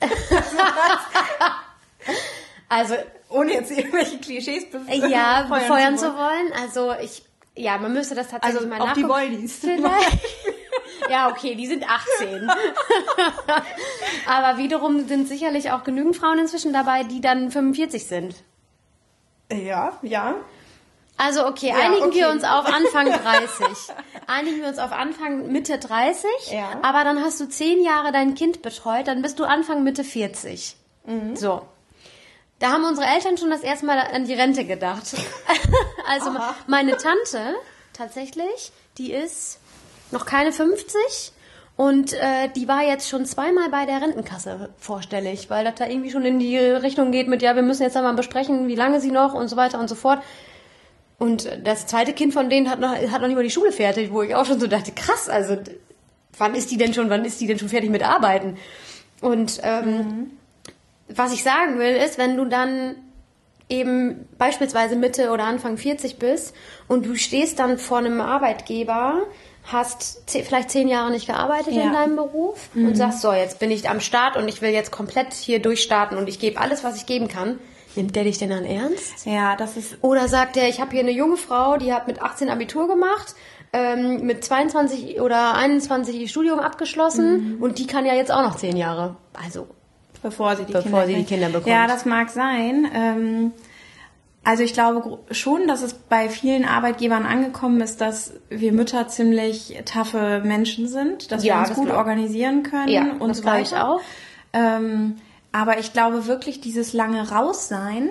also 2.68 2.94
ohne 3.28 3.52
jetzt 3.52 3.70
irgendwelche 3.70 4.18
Klischees 4.18 4.70
befeuern, 4.70 5.10
ja, 5.10 5.42
befeuern 5.50 5.98
zu, 5.98 6.14
wollen. 6.14 6.52
Also 6.60 6.94
ich, 7.02 7.22
ja, 7.56 7.78
man 7.78 7.92
müsste 7.92 8.14
das 8.14 8.28
tatsächlich 8.28 8.60
also 8.60 8.68
mal 8.68 8.80
auch 8.80 8.86
nachgucken. 8.86 9.06
die 9.06 9.08
Wolldies. 9.08 9.62
ja, 11.10 11.30
okay, 11.30 11.54
die 11.54 11.66
sind 11.66 11.84
18. 11.88 12.50
Aber 14.26 14.58
wiederum 14.58 15.06
sind 15.06 15.28
sicherlich 15.28 15.70
auch 15.70 15.84
genügend 15.84 16.16
Frauen 16.16 16.38
inzwischen 16.38 16.72
dabei, 16.72 17.04
die 17.04 17.20
dann 17.20 17.50
45 17.50 18.06
sind. 18.06 18.44
Ja, 19.52 19.98
ja. 20.02 20.34
Also 21.16 21.46
okay, 21.46 21.68
ja, 21.68 21.76
einigen 21.76 22.08
okay. 22.08 22.20
wir 22.20 22.30
uns 22.30 22.44
auf 22.44 22.66
Anfang 22.66 23.06
30. 23.22 23.94
einigen 24.26 24.60
wir 24.60 24.68
uns 24.68 24.78
auf 24.78 24.92
Anfang 24.92 25.50
Mitte 25.50 25.78
30. 25.78 26.28
Ja. 26.52 26.78
Aber 26.82 27.04
dann 27.04 27.22
hast 27.22 27.40
du 27.40 27.48
zehn 27.48 27.82
Jahre 27.82 28.12
dein 28.12 28.34
Kind 28.34 28.62
betreut, 28.62 29.08
dann 29.08 29.22
bist 29.22 29.38
du 29.38 29.44
Anfang 29.44 29.82
Mitte 29.82 30.04
40. 30.04 30.76
Mhm. 31.06 31.36
So. 31.36 31.62
Da 32.58 32.72
haben 32.72 32.84
unsere 32.84 33.06
Eltern 33.06 33.36
schon 33.36 33.50
das 33.50 33.60
erste 33.60 33.84
Mal 33.86 33.98
an 33.98 34.24
die 34.24 34.34
Rente 34.34 34.64
gedacht. 34.64 35.14
also 36.08 36.30
Aha. 36.30 36.54
meine 36.66 36.96
Tante 36.96 37.54
tatsächlich, 37.92 38.72
die 38.98 39.12
ist 39.12 39.58
noch 40.10 40.24
keine 40.24 40.52
50 40.52 41.32
und 41.76 42.14
äh, 42.14 42.48
die 42.54 42.68
war 42.68 42.82
jetzt 42.82 43.08
schon 43.08 43.26
zweimal 43.26 43.68
bei 43.68 43.84
der 43.84 44.00
Rentenkasse 44.00 44.70
vorstellig, 44.78 45.50
weil 45.50 45.64
das 45.64 45.74
da 45.74 45.86
irgendwie 45.86 46.10
schon 46.10 46.24
in 46.24 46.38
die 46.38 46.56
Richtung 46.58 47.12
geht 47.12 47.28
mit, 47.28 47.42
ja, 47.42 47.54
wir 47.54 47.62
müssen 47.62 47.82
jetzt 47.82 47.96
einmal 47.96 48.14
besprechen, 48.14 48.66
wie 48.68 48.74
lange 48.74 49.00
sie 49.00 49.10
noch 49.10 49.34
und 49.34 49.48
so 49.48 49.56
weiter 49.56 49.78
und 49.78 49.88
so 49.88 49.94
fort. 49.94 50.22
Und 51.18 51.48
das 51.64 51.86
zweite 51.86 52.12
Kind 52.12 52.34
von 52.34 52.50
denen 52.50 52.68
hat 52.68 52.78
noch, 52.78 52.90
hat 52.94 53.20
noch 53.20 53.28
nicht 53.28 53.36
mal 53.36 53.42
die 53.42 53.50
Schule 53.50 53.72
fertig, 53.72 54.12
wo 54.12 54.22
ich 54.22 54.34
auch 54.34 54.44
schon 54.44 54.60
so 54.60 54.66
dachte, 54.66 54.92
krass, 54.92 55.28
also 55.28 55.56
wann 56.36 56.54
ist 56.54 56.70
die 56.70 56.76
denn 56.76 56.92
schon, 56.92 57.08
wann 57.08 57.24
ist 57.24 57.40
die 57.40 57.46
denn 57.46 57.58
schon 57.58 57.70
fertig 57.70 57.90
mit 57.90 58.02
Arbeiten? 58.02 58.58
Und 59.22 59.60
ähm, 59.62 59.86
mhm. 59.86 60.30
was 61.08 61.32
ich 61.32 61.42
sagen 61.42 61.78
will, 61.78 61.96
ist, 61.96 62.18
wenn 62.18 62.36
du 62.36 62.44
dann 62.44 62.96
eben 63.68 64.28
beispielsweise 64.36 64.94
Mitte 64.94 65.30
oder 65.30 65.44
Anfang 65.44 65.78
40 65.78 66.18
bist 66.18 66.54
und 66.86 67.06
du 67.06 67.16
stehst 67.16 67.58
dann 67.58 67.78
vor 67.78 67.98
einem 67.98 68.20
Arbeitgeber, 68.20 69.22
hast 69.64 70.22
vielleicht 70.30 70.70
zehn 70.70 70.86
Jahre 70.86 71.10
nicht 71.10 71.26
gearbeitet 71.26 71.72
ja. 71.72 71.84
in 71.84 71.92
deinem 71.92 72.16
Beruf 72.16 72.68
mhm. 72.74 72.88
und 72.88 72.94
sagst, 72.94 73.22
so, 73.22 73.32
jetzt 73.32 73.58
bin 73.58 73.70
ich 73.70 73.88
am 73.88 74.00
Start 74.00 74.36
und 74.36 74.46
ich 74.48 74.60
will 74.60 74.70
jetzt 74.70 74.92
komplett 74.92 75.32
hier 75.32 75.60
durchstarten 75.60 76.18
und 76.18 76.28
ich 76.28 76.38
gebe 76.38 76.60
alles, 76.60 76.84
was 76.84 76.96
ich 76.96 77.06
geben 77.06 77.26
kann 77.26 77.58
Nimmt 77.96 78.14
der 78.14 78.24
dich 78.24 78.38
denn 78.38 78.50
dann 78.50 78.64
ernst? 78.64 79.26
Ja, 79.26 79.56
das 79.56 79.76
ist. 79.76 79.98
Oder 80.02 80.28
sagt 80.28 80.56
der, 80.56 80.68
ich 80.68 80.80
habe 80.80 80.90
hier 80.92 81.00
eine 81.00 81.12
junge 81.12 81.36
Frau, 81.36 81.76
die 81.76 81.92
hat 81.92 82.06
mit 82.06 82.20
18 82.20 82.48
Abitur 82.48 82.88
gemacht, 82.88 83.34
ähm, 83.72 84.24
mit 84.26 84.44
22 84.44 85.20
oder 85.20 85.54
21 85.54 86.30
Studium 86.30 86.58
abgeschlossen 86.58 87.56
mhm. 87.56 87.62
und 87.62 87.78
die 87.78 87.86
kann 87.86 88.06
ja 88.06 88.14
jetzt 88.14 88.30
auch 88.30 88.42
noch 88.42 88.56
zehn 88.56 88.76
Jahre. 88.76 89.16
Also 89.32 89.66
bevor 90.22 90.56
sie 90.56 90.64
die, 90.64 90.72
bevor 90.72 91.02
Kinder, 91.02 91.06
sie 91.06 91.14
die 91.14 91.24
Kinder 91.24 91.48
bekommt. 91.48 91.66
Ja, 91.66 91.86
das 91.86 92.04
mag 92.04 92.30
sein. 92.30 92.86
Ähm, 92.94 93.52
also 94.44 94.62
ich 94.62 94.74
glaube 94.74 95.18
schon, 95.32 95.66
dass 95.66 95.82
es 95.82 95.94
bei 95.94 96.28
vielen 96.28 96.64
Arbeitgebern 96.64 97.26
angekommen 97.26 97.80
ist, 97.80 98.00
dass 98.00 98.32
wir 98.48 98.72
Mütter 98.72 99.08
ziemlich 99.08 99.76
taffe 99.84 100.40
Menschen 100.44 100.86
sind, 100.86 101.32
dass 101.32 101.44
ja, 101.44 101.54
wir 101.54 101.60
uns 101.68 101.74
gut 101.74 101.86
glaub. 101.86 101.98
organisieren 101.98 102.62
können 102.62 102.88
ja, 102.88 103.16
und 103.18 103.30
das 103.30 103.38
so 103.38 103.44
weiter. 103.44 103.60
Ich 103.62 103.74
auch. 103.74 104.00
Ähm, 104.52 105.16
aber 105.56 105.78
ich 105.78 105.94
glaube 105.94 106.26
wirklich, 106.26 106.60
dieses 106.60 106.92
lange 106.92 107.30
Raussein, 107.30 108.10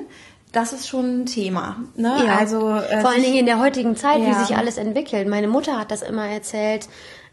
das 0.51 0.73
ist 0.73 0.87
schon 0.87 1.21
ein 1.21 1.25
Thema. 1.27 1.77
Ne? 1.95 2.23
Ja. 2.25 2.37
Also, 2.37 2.71
äh, 2.71 3.01
Vor 3.01 3.11
allen 3.11 3.21
Dingen 3.21 3.37
in 3.37 3.45
der 3.45 3.59
heutigen 3.59 3.95
Zeit, 3.95 4.21
ja. 4.21 4.29
wie 4.29 4.33
sich 4.33 4.57
alles 4.57 4.77
entwickelt. 4.77 5.27
Meine 5.27 5.47
Mutter 5.47 5.77
hat 5.77 5.91
das 5.91 6.01
immer 6.01 6.27
erzählt. 6.27 6.87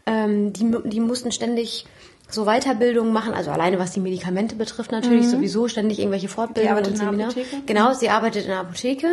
Ähm, 0.05 0.53
die, 0.53 0.71
die 0.85 0.99
mussten 0.99 1.31
ständig 1.31 1.87
so 2.29 2.45
Weiterbildungen 2.45 3.11
machen, 3.11 3.33
also 3.33 3.49
alleine 3.49 3.79
was 3.79 3.91
die 3.91 4.01
Medikamente 4.01 4.55
betrifft 4.55 4.91
natürlich, 4.91 5.25
mhm. 5.25 5.31
sowieso 5.31 5.67
ständig 5.67 5.97
irgendwelche 5.99 6.27
Fortbildungen 6.27 6.85
und 6.85 6.97
Seminare. 6.97 7.33
Genau, 7.65 7.93
sie 7.93 8.09
arbeitet 8.09 8.43
in 8.43 8.49
der 8.49 8.59
Apotheke. 8.59 9.07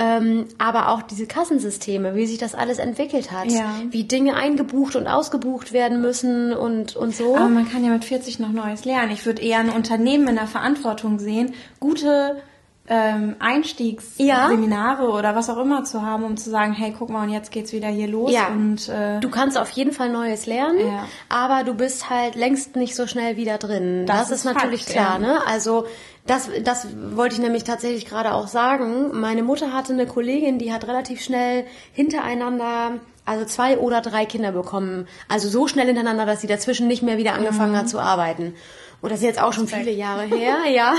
Ähm, 0.00 0.46
aber 0.58 0.90
auch 0.90 1.02
diese 1.02 1.26
Kassensysteme, 1.26 2.14
wie 2.14 2.26
sich 2.26 2.38
das 2.38 2.54
alles 2.54 2.78
entwickelt 2.78 3.32
hat, 3.32 3.50
ja. 3.50 3.74
wie 3.90 4.04
Dinge 4.04 4.36
eingebucht 4.36 4.94
und 4.94 5.08
ausgebucht 5.08 5.72
werden 5.72 6.00
müssen 6.00 6.52
und, 6.52 6.94
und 6.94 7.16
so. 7.16 7.34
Aber 7.34 7.48
man 7.48 7.68
kann 7.68 7.84
ja 7.84 7.90
mit 7.90 8.04
40 8.04 8.38
noch 8.38 8.52
Neues 8.52 8.84
lernen. 8.84 9.10
Ich 9.10 9.26
würde 9.26 9.42
eher 9.42 9.58
ein 9.58 9.70
Unternehmen 9.70 10.28
in 10.28 10.36
der 10.36 10.46
Verantwortung 10.46 11.18
sehen, 11.18 11.52
gute 11.80 12.40
ähm, 12.88 13.36
Einstiegsseminare 13.38 15.02
ja. 15.02 15.08
oder 15.08 15.34
was 15.34 15.50
auch 15.50 15.58
immer 15.58 15.84
zu 15.84 16.02
haben, 16.02 16.24
um 16.24 16.36
zu 16.36 16.50
sagen, 16.50 16.72
hey, 16.72 16.94
guck 16.98 17.10
mal, 17.10 17.24
und 17.24 17.30
jetzt 17.30 17.50
geht's 17.50 17.72
wieder 17.72 17.88
hier 17.88 18.08
los. 18.08 18.32
Ja. 18.32 18.48
Und, 18.48 18.88
äh, 18.88 19.20
du 19.20 19.28
kannst 19.30 19.58
auf 19.58 19.70
jeden 19.70 19.92
Fall 19.92 20.10
Neues 20.10 20.46
lernen, 20.46 20.80
ja. 20.80 21.06
aber 21.28 21.64
du 21.64 21.74
bist 21.74 22.08
halt 22.08 22.34
längst 22.34 22.76
nicht 22.76 22.94
so 22.94 23.06
schnell 23.06 23.36
wieder 23.36 23.58
drin. 23.58 24.06
Das, 24.06 24.16
das 24.16 24.30
ist, 24.30 24.38
ist, 24.38 24.44
natürlich 24.44 24.84
Fakt, 24.84 24.92
klar, 24.92 25.18
ne? 25.18 25.38
Also 25.46 25.86
das, 26.26 26.48
das 26.62 26.88
wollte 27.12 27.34
ich 27.34 27.40
nämlich 27.40 27.64
tatsächlich 27.64 28.06
gerade 28.06 28.32
auch 28.32 28.48
sagen. 28.48 29.18
Meine 29.18 29.42
Mutter 29.42 29.72
hatte 29.72 29.92
eine 29.92 30.06
Kollegin, 30.06 30.58
die 30.58 30.72
hat 30.72 30.86
relativ 30.86 31.22
schnell 31.22 31.64
hintereinander 31.92 33.00
also 33.28 33.44
zwei 33.44 33.76
oder 33.76 34.00
drei 34.00 34.24
Kinder 34.24 34.52
bekommen. 34.52 35.06
Also 35.28 35.50
so 35.50 35.68
schnell 35.68 35.86
hintereinander, 35.86 36.24
dass 36.24 36.40
sie 36.40 36.46
dazwischen 36.46 36.88
nicht 36.88 37.02
mehr 37.02 37.18
wieder 37.18 37.34
angefangen 37.34 37.72
mhm. 37.72 37.76
hat 37.76 37.88
zu 37.88 37.98
arbeiten. 37.98 38.54
Und 39.00 39.12
das 39.12 39.20
ist 39.20 39.24
jetzt 39.24 39.40
auch 39.40 39.52
schon 39.52 39.68
viele 39.68 39.92
Jahre 39.92 40.24
her, 40.24 40.58
ja. 40.68 40.94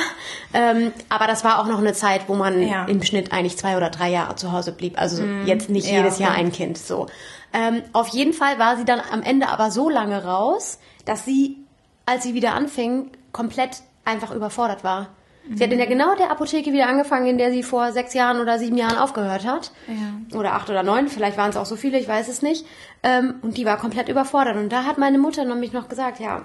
Ähm, 0.54 0.94
aber 1.10 1.28
das 1.28 1.44
war 1.44 1.60
auch 1.60 1.68
noch 1.68 1.80
eine 1.80 1.94
Zeit, 1.94 2.22
wo 2.28 2.36
man 2.36 2.62
ja. 2.62 2.86
im 2.86 3.04
Schnitt 3.04 3.34
eigentlich 3.34 3.58
zwei 3.58 3.76
oder 3.76 3.90
drei 3.90 4.10
Jahre 4.10 4.36
zu 4.36 4.52
Hause 4.54 4.72
blieb. 4.72 5.00
Also 5.00 5.22
mm. 5.22 5.46
jetzt 5.46 5.70
nicht 5.70 5.88
ja, 5.88 5.98
jedes 5.98 6.16
okay. 6.16 6.24
Jahr 6.24 6.34
ein 6.34 6.52
Kind, 6.52 6.78
so. 6.78 7.08
Ähm, 7.52 7.82
auf 7.92 8.08
jeden 8.10 8.34
Fall 8.34 8.58
war 8.58 8.78
sie 8.78 8.86
dann 8.86 9.02
am 9.12 9.22
Ende 9.22 9.50
aber 9.50 9.72
so 9.72 9.90
lange 9.90 10.24
raus, 10.24 10.80
dass 11.06 11.26
sie, 11.26 11.58
als 12.06 12.24
sie 12.24 12.34
wieder 12.34 12.54
anfing, 12.54 13.12
komplett 13.34 13.82
einfach 14.06 14.32
überfordert 14.32 14.84
war. 14.84 15.10
Sie 15.52 15.64
hat 15.64 15.72
in 15.72 15.80
der 15.80 15.88
mhm. 15.88 15.92
genau 15.92 16.16
der 16.16 16.30
Apotheke 16.30 16.72
wieder 16.74 16.88
angefangen, 16.88 17.26
in 17.26 17.38
der 17.40 17.52
sie 17.52 17.64
vor 17.64 17.92
sechs 17.92 18.14
Jahren 18.14 18.40
oder 18.40 18.60
sieben 18.60 18.78
Jahren 18.78 18.98
aufgehört 18.98 19.48
hat. 19.48 19.72
Ja. 19.88 20.38
Oder 20.38 20.54
acht 20.54 20.70
oder 20.70 20.84
neun, 20.84 21.08
vielleicht 21.08 21.38
waren 21.38 21.50
es 21.50 21.58
auch 21.58 21.66
so 21.66 21.76
viele, 21.76 21.98
ich 21.98 22.08
weiß 22.08 22.28
es 22.28 22.44
nicht. 22.44 22.66
Ähm, 23.02 23.36
und 23.42 23.58
die 23.58 23.66
war 23.66 23.78
komplett 23.78 24.10
überfordert. 24.10 24.58
Und 24.58 24.70
da 24.70 24.84
hat 24.84 25.00
meine 25.00 25.18
Mutter 25.18 25.46
nämlich 25.46 25.74
noch 25.74 25.90
gesagt, 25.90 26.20
ja, 26.20 26.44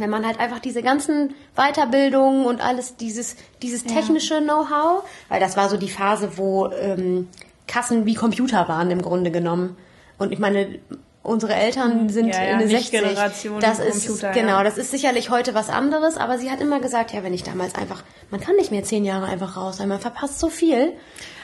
wenn 0.00 0.10
man 0.10 0.26
halt 0.26 0.40
einfach 0.40 0.58
diese 0.58 0.82
ganzen 0.82 1.34
Weiterbildungen 1.56 2.46
und 2.46 2.60
alles 2.60 2.96
dieses 2.96 3.36
dieses 3.62 3.84
technische 3.84 4.34
ja. 4.34 4.40
Know-how, 4.40 5.04
weil 5.28 5.40
das 5.40 5.56
war 5.56 5.68
so 5.68 5.76
die 5.76 5.88
Phase, 5.88 6.36
wo 6.36 6.68
ähm, 6.68 7.28
Kassen 7.66 8.06
wie 8.06 8.14
Computer 8.14 8.68
waren 8.68 8.90
im 8.90 9.02
Grunde 9.02 9.30
genommen. 9.30 9.76
Und 10.18 10.32
ich 10.32 10.38
meine, 10.38 10.78
unsere 11.22 11.54
Eltern 11.54 12.04
mhm. 12.04 12.08
sind 12.08 12.28
ja, 12.28 12.42
ja, 12.42 12.50
in 12.52 12.58
der 12.58 12.68
60. 12.68 12.90
Generation 12.90 13.60
das 13.60 13.78
ist 13.78 14.06
Computer, 14.06 14.32
genau, 14.32 14.62
das 14.64 14.78
ist 14.78 14.90
sicherlich 14.90 15.30
heute 15.30 15.54
was 15.54 15.68
anderes, 15.68 16.16
aber 16.16 16.38
sie 16.38 16.50
hat 16.50 16.60
immer 16.60 16.80
gesagt, 16.80 17.12
ja, 17.12 17.22
wenn 17.22 17.34
ich 17.34 17.44
damals 17.44 17.74
einfach, 17.74 18.02
man 18.30 18.40
kann 18.40 18.56
nicht 18.56 18.70
mehr 18.70 18.82
zehn 18.82 19.04
Jahre 19.04 19.26
einfach 19.26 19.56
raus 19.56 19.76
sein, 19.76 19.88
man 19.88 20.00
verpasst 20.00 20.40
so 20.40 20.48
viel. 20.48 20.94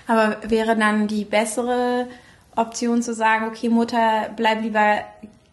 Aber 0.06 0.36
wäre 0.46 0.76
dann 0.76 1.08
die 1.08 1.24
bessere 1.24 2.06
Option 2.56 3.02
zu 3.02 3.14
sagen, 3.14 3.48
okay, 3.48 3.68
Mutter, 3.68 4.30
bleib 4.36 4.62
lieber 4.62 4.98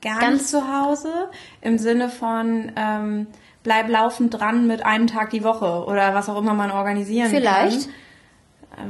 ganz, 0.01 0.19
ganz 0.19 0.51
zu 0.51 0.71
Hause 0.71 1.29
im 1.61 1.77
Sinne 1.77 2.09
von 2.09 2.71
ähm, 2.75 3.27
bleib 3.63 3.89
laufend 3.89 4.33
dran 4.39 4.67
mit 4.67 4.85
einem 4.85 5.07
Tag 5.07 5.29
die 5.29 5.43
Woche 5.43 5.85
oder 5.85 6.13
was 6.13 6.29
auch 6.29 6.37
immer 6.37 6.53
man 6.53 6.71
organisieren 6.71 7.29
Vielleicht. 7.29 7.53
kann. 7.53 7.69
Vielleicht. 7.69 7.89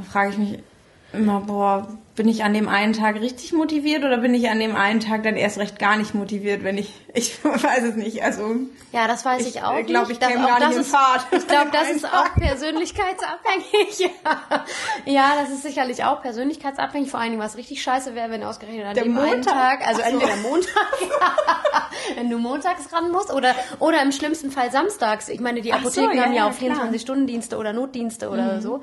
Äh, 0.00 0.02
frage 0.10 0.30
ich 0.30 0.38
mich 0.38 0.58
immer, 1.12 1.40
boah, 1.40 1.88
bin 2.14 2.28
ich 2.28 2.44
an 2.44 2.52
dem 2.52 2.68
einen 2.68 2.92
Tag 2.92 3.16
richtig 3.20 3.54
motiviert 3.54 4.04
oder 4.04 4.18
bin 4.18 4.34
ich 4.34 4.50
an 4.50 4.58
dem 4.58 4.76
einen 4.76 5.00
Tag 5.00 5.22
dann 5.22 5.36
erst 5.36 5.58
recht 5.58 5.78
gar 5.78 5.96
nicht 5.96 6.14
motiviert, 6.14 6.62
wenn 6.62 6.76
ich, 6.76 6.92
ich 7.14 7.42
weiß 7.42 7.84
es 7.84 7.94
nicht, 7.96 8.22
also. 8.22 8.56
Ja, 8.92 9.08
das 9.08 9.24
weiß 9.24 9.40
ich, 9.42 9.56
ich 9.56 9.62
auch 9.62 9.70
glaub. 9.70 9.80
Ich 9.80 9.86
glaube, 9.86 10.12
ich 10.12 10.20
käme 10.20 10.46
gar 10.46 10.68
nicht 10.68 10.76
in 10.76 10.84
Fahrt. 10.84 11.26
Ich 11.30 11.46
glaube, 11.46 11.70
das 11.72 11.90
ist 11.90 12.04
auch 12.12 12.34
persönlichkeitsabhängig. 12.34 13.98
ja. 14.24 14.64
ja, 15.06 15.32
das 15.40 15.50
ist 15.50 15.62
sicherlich 15.62 16.04
auch 16.04 16.20
persönlichkeitsabhängig. 16.20 17.10
Vor 17.10 17.18
allen 17.20 17.30
Dingen, 17.30 17.42
was 17.42 17.56
richtig 17.56 17.82
scheiße 17.82 18.14
wäre, 18.14 18.30
wenn 18.30 18.42
ausgerechnet 18.42 18.86
an 18.86 18.94
Der 18.94 19.04
dem 19.04 19.14
Montag. 19.14 19.32
einen 19.32 19.42
Tag, 19.42 19.86
also 19.86 20.02
so. 20.02 20.08
entweder 20.08 20.36
Montag, 20.36 20.92
wenn 22.16 22.28
du 22.28 22.38
montags 22.38 22.92
ran 22.92 23.10
musst 23.10 23.32
oder, 23.32 23.54
oder 23.78 24.02
im 24.02 24.12
schlimmsten 24.12 24.50
Fall 24.50 24.70
samstags. 24.70 25.30
Ich 25.30 25.40
meine, 25.40 25.62
die 25.62 25.72
Apotheken 25.72 26.12
so, 26.12 26.16
ja, 26.16 26.24
haben 26.24 26.34
ja 26.34 26.46
auch 26.46 26.52
24-Stunden-Dienste 26.52 27.56
oder 27.56 27.72
Notdienste 27.72 28.28
oder 28.28 28.56
mhm. 28.56 28.60
so. 28.60 28.82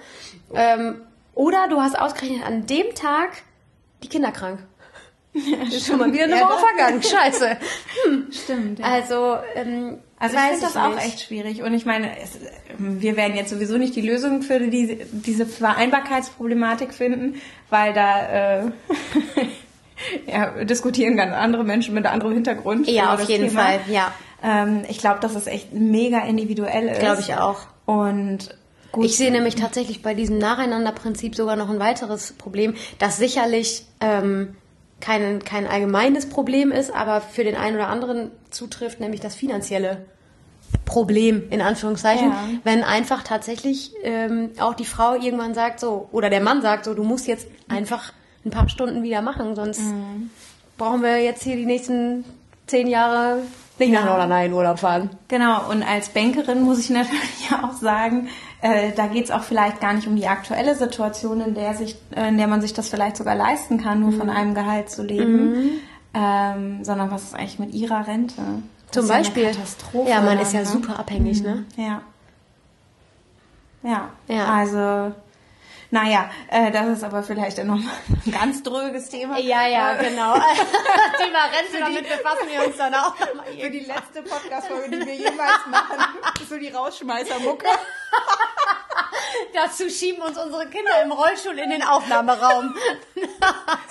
Ähm, 0.56 1.02
oder 1.34 1.68
du 1.70 1.80
hast 1.82 1.98
ausgerechnet 1.98 2.46
an 2.46 2.65
dem 2.65 2.94
Tag 2.96 3.44
die 4.04 4.10
Kinder 4.10 4.32
krank. 4.32 4.60
Ja, 5.34 5.58
ist 5.68 5.86
schon 5.86 6.00
mal 6.00 6.12
wieder 6.12 6.24
eine 6.24 6.36
Woche 6.36 6.65
vergangen. 6.76 7.04
Scheiße. 7.04 7.58
Hm. 8.06 8.28
Stimmt. 8.32 8.80
Ja. 8.80 8.86
Also, 8.86 9.38
ähm, 9.56 10.00
also 10.18 10.36
ich 10.36 10.42
finde 10.42 10.62
das 10.62 10.76
nicht. 10.76 10.84
auch 10.84 10.98
echt 10.98 11.22
schwierig. 11.22 11.62
Und 11.62 11.74
ich 11.74 11.86
meine, 11.86 12.20
es, 12.20 12.39
wir 12.78 13.15
werden 13.15 13.36
jetzt 13.36 13.52
sowieso 13.52 13.78
nicht 13.78 13.96
die 13.96 14.02
Lösung 14.02 14.42
für 14.42 14.60
die, 14.60 15.06
diese 15.12 15.46
Vereinbarkeitsproblematik 15.46 16.94
finden, 16.94 17.39
weil 17.70 17.94
da 17.94 18.62
äh, 18.62 18.72
ja, 20.28 20.63
diskutieren 20.63 21.15
ganz 21.15 21.34
andere 21.34 21.63
Menschen 21.63 21.94
mit 21.94 22.06
einem 22.06 22.15
anderen 22.15 22.34
Hintergrund. 22.34 22.88
Ja, 22.88 23.13
auf 23.13 23.30
jeden 23.30 23.50
Thema. 23.50 23.62
Fall, 23.62 23.80
ja. 23.88 24.13
Ähm, 24.42 24.84
ich 24.89 24.98
glaube, 24.98 25.20
dass 25.20 25.36
es 25.36 25.48
echt 25.48 25.74
mega 25.74 26.20
individuell 26.26 26.88
ist. 26.88 27.00
Glaube 27.00 27.22
ich 27.22 27.36
auch. 27.36 27.68
Und 27.86 28.56
Gut. 28.91 29.06
Ich 29.06 29.17
sehe 29.17 29.32
nämlich 29.32 29.56
tatsächlich 29.56 30.02
bei 30.02 30.13
diesem 30.13 30.38
Nacheinanderprinzip 30.38 31.36
sogar 31.36 31.56
noch 31.56 31.69
ein 31.69 31.80
weiteres 31.80 32.34
Problem, 32.34 32.75
das 32.97 33.17
sicherlich 33.17 33.86
ähm, 34.02 34.56
kein, 34.99 35.43
kein 35.43 35.67
allgemeines 35.67 36.28
Problem 36.30 36.71
ist, 36.71 36.93
aber 36.93 37.21
für 37.21 37.43
den 37.43 37.56
einen 37.56 37.75
oder 37.75 37.88
anderen 37.88 38.32
zutrifft, 38.49 38.99
nämlich 38.99 39.21
das 39.21 39.36
finanzielle 39.36 40.06
Problem, 40.86 41.43
in 41.52 41.62
Anführungszeichen, 41.62 42.32
ja. 42.32 42.43
wenn 42.63 42.84
einfach 42.84 43.23
tatsächlich 43.23 43.93
ähm, 44.04 44.52
auch 44.60 44.73
die 44.73 44.86
Frau 44.86 45.15
irgendwann 45.15 45.54
sagt 45.54 45.80
so, 45.80 46.10
oder 46.12 46.30
der 46.30 46.41
Mann 46.41 46.62
sagt 46.62 46.86
so, 46.86 46.93
du 46.93 47.04
musst 47.04 47.28
jetzt 47.28 47.47
einfach 47.67 48.13
ein 48.45 48.52
paar 48.52 48.69
Stunden 48.69 49.04
wieder 49.04 49.21
machen, 49.21 49.56
sonst 49.56 49.82
mhm. 49.82 50.30
brauchen 50.78 51.02
wir 51.02 51.21
jetzt 51.21 51.43
hier 51.43 51.56
die 51.56 51.65
nächsten 51.65 52.25
zehn 52.67 52.88
Jahre 52.88 53.43
nicht 53.78 53.93
nach 53.93 54.06
Norderney 54.06 54.47
in 54.47 54.54
Urlaub 54.54 54.80
fahren. 54.80 55.10
Genau, 55.28 55.69
und 55.69 55.84
als 55.84 56.10
Bankerin 56.10 56.62
muss 56.62 56.80
ich 56.80 56.89
natürlich 56.89 57.52
auch 57.63 57.73
sagen, 57.73 58.30
äh, 58.62 58.91
da 58.93 59.08
geht 59.08 59.26
es 59.26 59.32
auch 59.32 59.43
vielleicht 59.43 59.80
gar 59.80 59.93
nicht 59.93 60.08
um 60.08 60.15
die 60.15 60.28
aktuelle 60.28 60.76
Situation, 60.76 61.41
in 61.41 61.54
der, 61.54 61.74
sich, 61.76 61.95
äh, 62.15 62.28
in 62.28 62.38
der 62.38 62.48
man 62.48 62.62
sich 62.62 62.74
das 62.74 62.89
vielleicht 62.89 63.17
sogar 63.17 63.36
leisten 63.36 63.82
kann, 63.82 64.02
nur 64.02 64.12
mhm. 64.12 64.17
von 64.17 64.30
einem 64.30 64.54
Gehalt 64.54 64.89
zu 64.89 65.04
leben, 65.04 65.52
mhm. 65.52 65.69
ähm, 66.13 66.84
sondern 66.84 67.10
was 67.12 67.24
ist 67.24 67.36
eigentlich 67.36 67.60
mit 67.60 67.74
ihrer 67.74 68.08
Rente? 68.08 68.41
Das 68.88 68.95
Zum 68.95 69.08
Beispiel. 69.08 69.43
Ja, 69.43 69.52
Katastrophe 69.52 70.10
ja, 70.10 70.22
man 70.22 70.39
ist 70.39 70.54
ja 70.54 70.62
ne? 70.62 70.65
super 70.65 71.00
abhängig, 71.00 71.41
ne? 71.41 71.65
Mhm. 71.78 71.84
Ja. 71.84 72.02
Ja, 73.82 74.10
ja. 74.28 74.45
also 74.45 75.15
naja, 75.91 76.30
äh, 76.49 76.71
das 76.71 76.88
ist 76.88 77.04
aber 77.04 77.23
vielleicht 77.23 77.63
noch 77.63 77.75
ein 77.75 78.32
ganz 78.32 78.62
dröges 78.62 79.10
Thema. 79.10 79.39
Ja, 79.39 79.67
ja, 79.67 79.93
äh, 79.93 80.10
genau. 80.10 80.34
Thema 81.17 81.45
Rente, 81.45 81.80
damit 81.80 82.08
befassen 82.08 82.47
wir 82.49 82.67
uns 82.67 82.78
dann 82.78 82.93
auch 82.93 83.17
nochmal. 83.19 83.45
Für 83.60 83.69
die 83.71 83.80
letzte 83.80 84.21
Podcast-Folge, 84.21 84.99
die 84.99 85.06
wir 85.06 85.15
jemals 85.15 85.65
machen, 85.67 85.97
so 86.47 86.58
die 86.58 86.69
Rausschmeißermucke. 86.69 87.65
Dazu 89.54 89.89
schieben 89.89 90.21
uns 90.21 90.38
unsere 90.38 90.67
Kinder 90.67 91.02
im 91.04 91.12
Rollstuhl 91.12 91.58
in 91.58 91.71
den 91.71 91.82
Aufnahmeraum. 91.82 92.75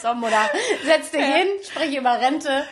so, 0.01 0.15
Mutter, 0.15 0.49
setz 0.85 1.11
dich 1.11 1.25
hin, 1.25 1.49
sprich 1.65 1.97
über 1.97 2.21
Rente. 2.21 2.65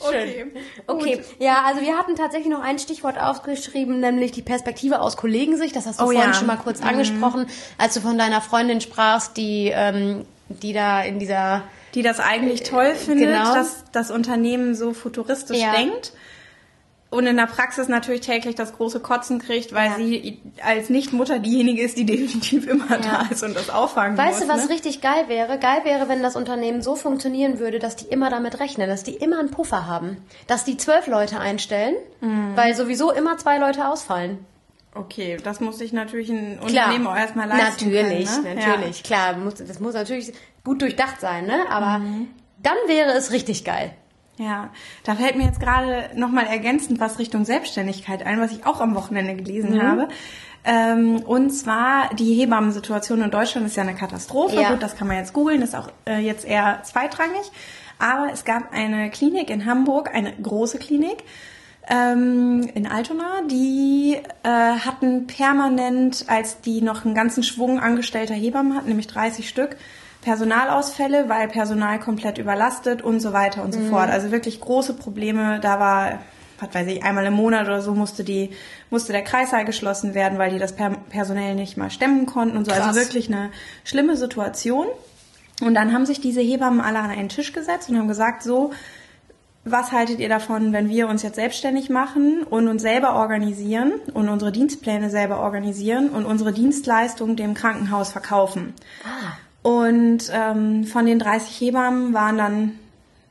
Okay. 0.00 0.46
Okay. 0.86 1.16
Gut. 1.16 1.24
Ja, 1.38 1.62
also 1.66 1.82
wir 1.82 1.96
hatten 1.96 2.16
tatsächlich 2.16 2.50
noch 2.50 2.62
ein 2.62 2.78
Stichwort 2.78 3.18
aufgeschrieben, 3.18 4.00
nämlich 4.00 4.32
die 4.32 4.42
Perspektive 4.42 5.00
aus 5.00 5.16
Kollegensicht. 5.16 5.76
Das 5.76 5.86
hast 5.86 6.00
du 6.00 6.04
oh, 6.04 6.06
vorhin 6.06 6.30
ja. 6.30 6.34
schon 6.34 6.46
mal 6.46 6.56
kurz 6.56 6.80
mhm. 6.80 6.88
angesprochen, 6.88 7.46
als 7.78 7.94
du 7.94 8.00
von 8.00 8.16
deiner 8.16 8.40
Freundin 8.40 8.80
sprachst, 8.80 9.36
die, 9.36 9.70
ähm, 9.74 10.24
die 10.48 10.72
da 10.72 11.02
in 11.02 11.18
dieser 11.18 11.62
die 11.94 12.02
das 12.02 12.20
eigentlich 12.20 12.62
toll 12.62 12.94
findet, 12.94 13.30
genau. 13.30 13.52
dass 13.52 13.84
das 13.90 14.12
Unternehmen 14.12 14.76
so 14.76 14.92
futuristisch 14.92 15.58
ja. 15.58 15.72
denkt 15.72 16.12
und 17.10 17.26
in 17.26 17.36
der 17.36 17.46
Praxis 17.46 17.88
natürlich 17.88 18.20
täglich 18.20 18.54
das 18.54 18.72
große 18.72 19.00
Kotzen 19.00 19.40
kriegt, 19.40 19.74
weil 19.74 19.90
ja. 19.90 19.96
sie 19.96 20.40
als 20.62 20.90
Nichtmutter 20.90 21.40
diejenige 21.40 21.82
ist, 21.82 21.96
die 21.98 22.06
definitiv 22.06 22.68
immer 22.68 22.90
ja. 22.90 22.98
da 22.98 23.26
ist 23.30 23.42
und 23.42 23.56
das 23.56 23.68
auffangen 23.68 24.16
weißt 24.16 24.40
muss. 24.40 24.48
Weißt 24.48 24.50
du, 24.50 24.54
was 24.54 24.68
ne? 24.68 24.74
richtig 24.74 25.00
geil 25.00 25.24
wäre? 25.26 25.58
Geil 25.58 25.80
wäre, 25.84 26.08
wenn 26.08 26.22
das 26.22 26.36
Unternehmen 26.36 26.82
so 26.82 26.94
funktionieren 26.94 27.58
würde, 27.58 27.80
dass 27.80 27.96
die 27.96 28.06
immer 28.06 28.30
damit 28.30 28.60
rechnen, 28.60 28.88
dass 28.88 29.02
die 29.02 29.16
immer 29.16 29.40
einen 29.40 29.50
Puffer 29.50 29.86
haben. 29.86 30.18
Dass 30.46 30.64
die 30.64 30.76
zwölf 30.76 31.08
Leute 31.08 31.40
einstellen, 31.40 31.96
mhm. 32.20 32.52
weil 32.54 32.74
sowieso 32.74 33.10
immer 33.10 33.36
zwei 33.38 33.58
Leute 33.58 33.88
ausfallen. 33.88 34.46
Okay, 34.94 35.36
das 35.42 35.60
muss 35.60 35.78
sich 35.78 35.92
natürlich 35.92 36.30
ein 36.30 36.58
klar. 36.58 36.86
Unternehmen 36.86 37.06
auch 37.06 37.16
erstmal 37.16 37.48
leisten 37.48 37.90
Natürlich, 37.90 38.28
können, 38.28 38.42
ne? 38.42 38.54
natürlich. 38.54 38.98
Ja. 38.98 39.04
Klar, 39.04 39.36
muss, 39.36 39.54
das 39.54 39.78
muss 39.78 39.94
natürlich 39.94 40.32
gut 40.64 40.82
durchdacht 40.82 41.20
sein, 41.20 41.46
ne? 41.46 41.64
Aber 41.70 41.98
mhm. 41.98 42.28
dann 42.60 42.76
wäre 42.86 43.12
es 43.12 43.30
richtig 43.30 43.64
geil. 43.64 43.92
Ja, 44.40 44.70
da 45.04 45.16
fällt 45.16 45.36
mir 45.36 45.44
jetzt 45.44 45.60
gerade 45.60 46.08
nochmal 46.14 46.46
ergänzend 46.46 46.98
was 46.98 47.18
Richtung 47.18 47.44
Selbstständigkeit 47.44 48.24
ein, 48.24 48.40
was 48.40 48.52
ich 48.52 48.64
auch 48.64 48.80
am 48.80 48.94
Wochenende 48.94 49.34
gelesen 49.34 49.74
mhm. 49.74 49.82
habe. 49.82 50.08
Ähm, 50.64 51.16
und 51.16 51.50
zwar 51.50 52.14
die 52.14 52.34
Hebammensituation 52.34 53.20
in 53.20 53.30
Deutschland 53.30 53.66
ist 53.66 53.76
ja 53.76 53.82
eine 53.82 53.94
Katastrophe. 53.94 54.56
Ja. 54.56 54.70
Gut, 54.70 54.82
das 54.82 54.96
kann 54.96 55.08
man 55.08 55.18
jetzt 55.18 55.34
googeln, 55.34 55.60
ist 55.60 55.76
auch 55.76 55.90
äh, 56.06 56.20
jetzt 56.20 56.46
eher 56.46 56.80
zweitrangig. 56.84 57.52
Aber 57.98 58.32
es 58.32 58.46
gab 58.46 58.72
eine 58.72 59.10
Klinik 59.10 59.50
in 59.50 59.66
Hamburg, 59.66 60.14
eine 60.14 60.32
große 60.32 60.78
Klinik, 60.78 61.22
ähm, 61.90 62.70
in 62.74 62.86
Altona, 62.86 63.42
die 63.50 64.16
äh, 64.42 64.48
hatten 64.48 65.26
permanent, 65.26 66.24
als 66.28 66.62
die 66.62 66.80
noch 66.80 67.04
einen 67.04 67.14
ganzen 67.14 67.42
Schwung 67.42 67.78
angestellter 67.78 68.32
Hebammen 68.32 68.74
hatten, 68.74 68.88
nämlich 68.88 69.08
30 69.08 69.46
Stück, 69.46 69.76
Personalausfälle, 70.22 71.28
weil 71.28 71.48
Personal 71.48 71.98
komplett 71.98 72.38
überlastet 72.38 73.02
und 73.02 73.20
so 73.20 73.32
weiter 73.32 73.62
und 73.62 73.72
so 73.72 73.80
mhm. 73.80 73.90
fort. 73.90 74.10
Also 74.10 74.30
wirklich 74.30 74.60
große 74.60 74.94
Probleme. 74.94 75.60
Da 75.60 75.80
war, 75.80 76.18
was 76.58 76.74
weiß 76.74 76.86
ich, 76.88 77.02
einmal 77.02 77.24
im 77.26 77.34
Monat 77.34 77.66
oder 77.66 77.80
so 77.80 77.94
musste 77.94 78.22
die, 78.22 78.50
musste 78.90 79.12
der 79.12 79.22
Kreißsaal 79.22 79.64
geschlossen 79.64 80.14
werden, 80.14 80.38
weil 80.38 80.50
die 80.50 80.58
das 80.58 80.76
per 80.76 80.90
personell 81.08 81.54
nicht 81.54 81.76
mal 81.76 81.90
stemmen 81.90 82.26
konnten 82.26 82.56
und 82.56 82.66
so. 82.66 82.70
Also 82.70 82.84
Krass. 82.84 82.96
Also 82.96 83.08
wirklich 83.08 83.28
eine 83.28 83.50
schlimme 83.84 84.16
Situation. 84.16 84.86
Und 85.62 85.74
dann 85.74 85.92
haben 85.92 86.06
sich 86.06 86.20
diese 86.20 86.40
Hebammen 86.40 86.80
alle 86.80 86.98
an 86.98 87.10
einen 87.10 87.28
Tisch 87.28 87.52
gesetzt 87.52 87.88
und 87.88 87.98
haben 87.98 88.08
gesagt, 88.08 88.42
so, 88.42 88.72
was 89.64 89.92
haltet 89.92 90.20
ihr 90.20 90.28
davon, 90.28 90.72
wenn 90.72 90.88
wir 90.88 91.08
uns 91.08 91.22
jetzt 91.22 91.36
selbstständig 91.36 91.90
machen 91.90 92.42
und 92.42 92.66
uns 92.68 92.82
selber 92.82 93.14
organisieren 93.14 93.92
und 94.14 94.28
unsere 94.28 94.52
Dienstpläne 94.52 95.10
selber 95.10 95.40
organisieren 95.40 96.08
und 96.08 96.24
unsere 96.24 96.52
Dienstleistung 96.52 97.36
dem 97.36 97.54
Krankenhaus 97.54 98.10
verkaufen? 98.10 98.74
Ah. 99.04 99.32
Und 99.62 100.30
ähm, 100.32 100.84
von 100.84 101.06
den 101.06 101.18
30 101.18 101.60
Hebammen 101.60 102.14
waren 102.14 102.38
dann 102.38 102.78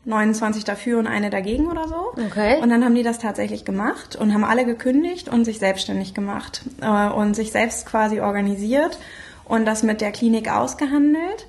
29 0.05 0.63
dafür 0.63 0.99
und 0.99 1.07
eine 1.07 1.29
dagegen 1.29 1.67
oder 1.67 1.87
so. 1.87 2.13
Okay. 2.25 2.61
Und 2.61 2.69
dann 2.69 2.83
haben 2.83 2.95
die 2.95 3.03
das 3.03 3.19
tatsächlich 3.19 3.65
gemacht 3.65 4.15
und 4.15 4.33
haben 4.33 4.43
alle 4.43 4.65
gekündigt 4.65 5.29
und 5.29 5.45
sich 5.45 5.59
selbstständig 5.59 6.13
gemacht 6.13 6.61
äh, 6.81 7.09
und 7.09 7.35
sich 7.35 7.51
selbst 7.51 7.85
quasi 7.85 8.21
organisiert 8.21 8.99
und 9.45 9.65
das 9.65 9.83
mit 9.83 10.01
der 10.01 10.11
Klinik 10.11 10.51
ausgehandelt. 10.51 11.47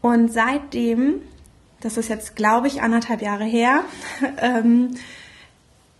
Und 0.00 0.32
seitdem 0.32 1.22
das 1.82 1.96
ist 1.96 2.08
jetzt, 2.08 2.36
glaube 2.36 2.68
ich, 2.68 2.80
anderthalb 2.80 3.22
Jahre 3.22 3.44
her, 3.44 3.84
ähm, 4.40 4.94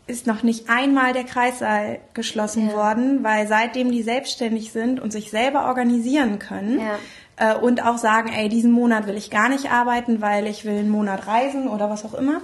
ist 0.07 0.27
noch 0.27 0.42
nicht 0.42 0.68
einmal 0.68 1.12
der 1.12 1.25
Kreissaal 1.25 2.01
geschlossen 2.14 2.68
ja. 2.68 2.75
worden, 2.75 3.23
weil 3.23 3.47
seitdem 3.47 3.90
die 3.90 4.03
selbstständig 4.03 4.73
sind 4.73 5.01
und 5.01 5.12
sich 5.12 5.31
selber 5.31 5.66
organisieren 5.66 6.38
können 6.38 6.81
ja. 6.81 6.99
Äh, 7.37 7.55
und 7.55 7.85
auch 7.85 7.99
sagen, 7.99 8.31
ey, 8.33 8.49
diesen 8.49 8.73
Monat 8.73 9.07
will 9.07 9.16
ich 9.16 9.31
gar 9.31 9.49
nicht 9.49 9.71
arbeiten, 9.71 10.21
weil 10.21 10.47
ich 10.47 10.64
will 10.64 10.79
einen 10.79 10.90
Monat 10.90 11.27
reisen 11.27 11.68
oder 11.68 11.90
was 11.90 12.05
auch 12.05 12.14
immer, 12.14 12.42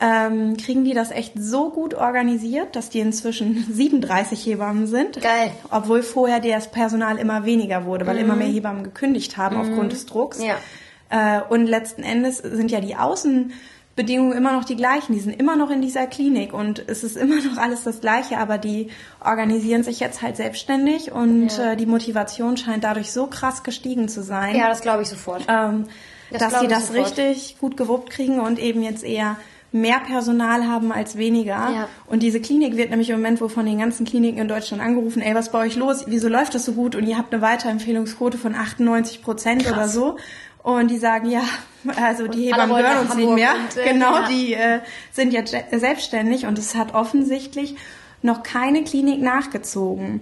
ähm, 0.00 0.56
kriegen 0.56 0.84
die 0.84 0.94
das 0.94 1.12
echt 1.12 1.34
so 1.38 1.70
gut 1.70 1.94
organisiert, 1.94 2.74
dass 2.74 2.90
die 2.90 2.98
inzwischen 2.98 3.64
37 3.72 4.44
Hebammen 4.44 4.86
sind. 4.86 5.20
Geil. 5.20 5.52
Obwohl 5.70 6.02
vorher 6.02 6.40
das 6.40 6.70
Personal 6.70 7.18
immer 7.18 7.44
weniger 7.44 7.84
wurde, 7.84 8.06
weil 8.06 8.16
mhm. 8.16 8.22
immer 8.22 8.36
mehr 8.36 8.48
Hebammen 8.48 8.82
gekündigt 8.82 9.36
haben 9.36 9.56
mhm. 9.56 9.62
aufgrund 9.62 9.92
des 9.92 10.06
Drucks. 10.06 10.40
Ja. 10.42 10.56
Äh, 11.08 11.42
und 11.48 11.66
letzten 11.66 12.02
Endes 12.02 12.38
sind 12.38 12.70
ja 12.70 12.80
die 12.80 12.96
Außenbedingungen 13.92 14.36
immer 14.36 14.52
noch 14.52 14.64
die 14.64 14.76
gleichen. 14.76 15.12
Die 15.12 15.20
sind 15.20 15.38
immer 15.38 15.56
noch 15.56 15.70
in 15.70 15.82
dieser 15.82 16.06
Klinik 16.06 16.54
und 16.54 16.82
es 16.86 17.04
ist 17.04 17.16
immer 17.16 17.36
noch 17.36 17.58
alles 17.58 17.84
das 17.84 18.00
Gleiche, 18.00 18.38
aber 18.38 18.58
die 18.58 18.88
organisieren 19.20 19.82
sich 19.82 20.00
jetzt 20.00 20.22
halt 20.22 20.36
selbstständig 20.36 21.12
und 21.12 21.56
ja. 21.56 21.72
Äh, 21.72 21.76
die 21.76 21.86
Motivation 21.86 22.56
scheint 22.56 22.84
dadurch 22.84 23.12
so 23.12 23.26
krass 23.26 23.62
gestiegen 23.62 24.08
zu 24.08 24.22
sein. 24.22 24.56
Ja, 24.56 24.68
das 24.68 24.80
glaube 24.80 25.02
ich 25.02 25.08
sofort. 25.08 25.44
Ähm, 25.48 25.86
das 26.30 26.40
dass 26.40 26.60
sie 26.60 26.68
das 26.68 26.88
sofort. 26.88 27.18
richtig 27.18 27.58
gut 27.60 27.76
gewuppt 27.76 28.08
kriegen 28.10 28.40
und 28.40 28.58
eben 28.58 28.82
jetzt 28.82 29.04
eher 29.04 29.36
mehr 29.72 30.00
Personal 30.00 30.66
haben 30.66 30.92
als 30.92 31.16
weniger. 31.16 31.70
Ja. 31.70 31.88
Und 32.06 32.22
diese 32.22 32.40
Klinik 32.40 32.76
wird 32.76 32.90
nämlich 32.90 33.10
im 33.10 33.16
Moment, 33.16 33.40
wo 33.40 33.48
von 33.48 33.64
den 33.64 33.78
ganzen 33.78 34.04
Kliniken 34.06 34.38
in 34.38 34.48
Deutschland 34.48 34.82
angerufen, 34.82 35.22
ey, 35.22 35.34
was 35.34 35.50
bei 35.50 35.60
euch 35.60 35.76
los? 35.76 36.04
Wieso 36.06 36.28
läuft 36.28 36.54
das 36.54 36.66
so 36.66 36.72
gut? 36.72 36.94
Und 36.94 37.06
ihr 37.06 37.16
habt 37.16 37.32
eine 37.32 37.42
Weiterempfehlungsquote 37.42 38.36
von 38.36 38.54
98 38.54 39.22
Prozent 39.22 39.70
oder 39.70 39.88
so. 39.88 40.16
Und 40.62 40.88
die 40.90 40.98
sagen, 40.98 41.28
ja, 41.30 41.42
also 42.00 42.28
die 42.28 42.46
Hebammen 42.46 42.76
hören 42.76 42.98
uns 42.98 43.14
nicht 43.14 43.30
mehr. 43.30 43.54
Und, 43.54 43.76
äh, 43.76 43.92
genau, 43.92 44.14
ja. 44.14 44.28
die 44.28 44.54
äh, 44.54 44.80
sind 45.10 45.32
jetzt 45.32 45.54
selbstständig 45.72 46.46
und 46.46 46.58
es 46.58 46.74
hat 46.74 46.94
offensichtlich 46.94 47.76
noch 48.22 48.42
keine 48.42 48.84
Klinik 48.84 49.20
nachgezogen. 49.20 50.20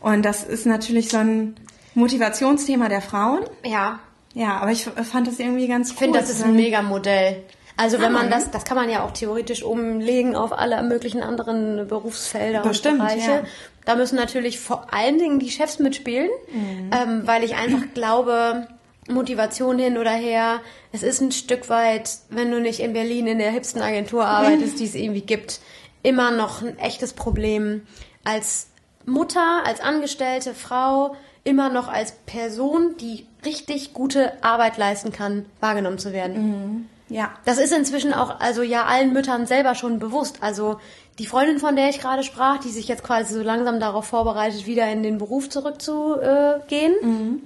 Und 0.00 0.24
das 0.24 0.42
ist 0.44 0.66
natürlich 0.66 1.10
so 1.10 1.18
ein 1.18 1.54
Motivationsthema 1.94 2.88
der 2.88 3.02
Frauen. 3.02 3.44
Ja. 3.64 4.00
Ja, 4.34 4.56
aber 4.58 4.70
ich 4.70 4.84
fand 4.84 5.26
das 5.26 5.38
irgendwie 5.38 5.68
ganz 5.68 5.90
cool. 5.90 5.94
Ich 5.94 5.98
finde, 5.98 6.18
das 6.18 6.30
ist 6.30 6.42
ein 6.42 6.56
Megamodell. 6.56 7.42
Also 7.76 8.00
wenn 8.00 8.12
man 8.12 8.30
das, 8.30 8.50
das 8.50 8.64
kann 8.64 8.76
man 8.76 8.88
ja 8.90 9.04
auch 9.04 9.12
theoretisch 9.12 9.62
umlegen 9.62 10.36
auf 10.36 10.52
alle 10.52 10.82
möglichen 10.82 11.22
anderen 11.22 11.86
Berufsfelder 11.88 12.62
Bestimmt, 12.62 13.00
und 13.00 13.06
Bereiche. 13.06 13.30
Ja. 13.30 13.42
Da 13.84 13.96
müssen 13.96 14.16
natürlich 14.16 14.58
vor 14.60 14.92
allen 14.92 15.18
Dingen 15.18 15.38
die 15.38 15.50
Chefs 15.50 15.78
mitspielen, 15.78 16.30
mhm. 16.52 16.90
ähm, 16.92 17.22
weil 17.24 17.44
ich 17.44 17.56
einfach 17.56 17.82
glaube, 17.94 18.68
Motivation 19.08 19.78
hin 19.78 19.98
oder 19.98 20.12
her. 20.12 20.60
Es 20.92 21.02
ist 21.02 21.20
ein 21.20 21.32
Stück 21.32 21.68
weit, 21.68 22.10
wenn 22.30 22.50
du 22.50 22.60
nicht 22.60 22.80
in 22.80 22.92
Berlin 22.92 23.26
in 23.26 23.38
der 23.38 23.50
hipsten 23.50 23.82
Agentur 23.82 24.24
arbeitest, 24.24 24.78
die 24.78 24.84
es 24.84 24.94
irgendwie 24.94 25.22
gibt, 25.22 25.60
immer 26.02 26.30
noch 26.30 26.62
ein 26.62 26.78
echtes 26.78 27.12
Problem 27.12 27.82
als 28.24 28.68
Mutter, 29.04 29.62
als 29.64 29.80
angestellte 29.80 30.54
Frau, 30.54 31.16
immer 31.44 31.68
noch 31.70 31.88
als 31.88 32.12
Person, 32.26 32.96
die 33.00 33.26
richtig 33.44 33.92
gute 33.94 34.32
Arbeit 34.44 34.78
leisten 34.78 35.10
kann, 35.10 35.46
wahrgenommen 35.60 35.98
zu 35.98 36.12
werden. 36.12 36.36
Mhm. 36.36 36.86
Ja. 37.08 37.34
Das 37.44 37.58
ist 37.58 37.72
inzwischen 37.72 38.14
auch, 38.14 38.40
also 38.40 38.62
ja, 38.62 38.84
allen 38.84 39.12
Müttern 39.12 39.46
selber 39.46 39.74
schon 39.74 39.98
bewusst. 39.98 40.38
Also 40.40 40.78
die 41.18 41.26
Freundin, 41.26 41.58
von 41.58 41.76
der 41.76 41.90
ich 41.90 42.00
gerade 42.00 42.22
sprach, 42.22 42.58
die 42.58 42.70
sich 42.70 42.88
jetzt 42.88 43.02
quasi 43.02 43.34
so 43.34 43.42
langsam 43.42 43.80
darauf 43.80 44.06
vorbereitet, 44.06 44.66
wieder 44.66 44.90
in 44.90 45.02
den 45.02 45.18
Beruf 45.18 45.50
zurückzugehen, 45.50 46.94
mhm 47.02 47.42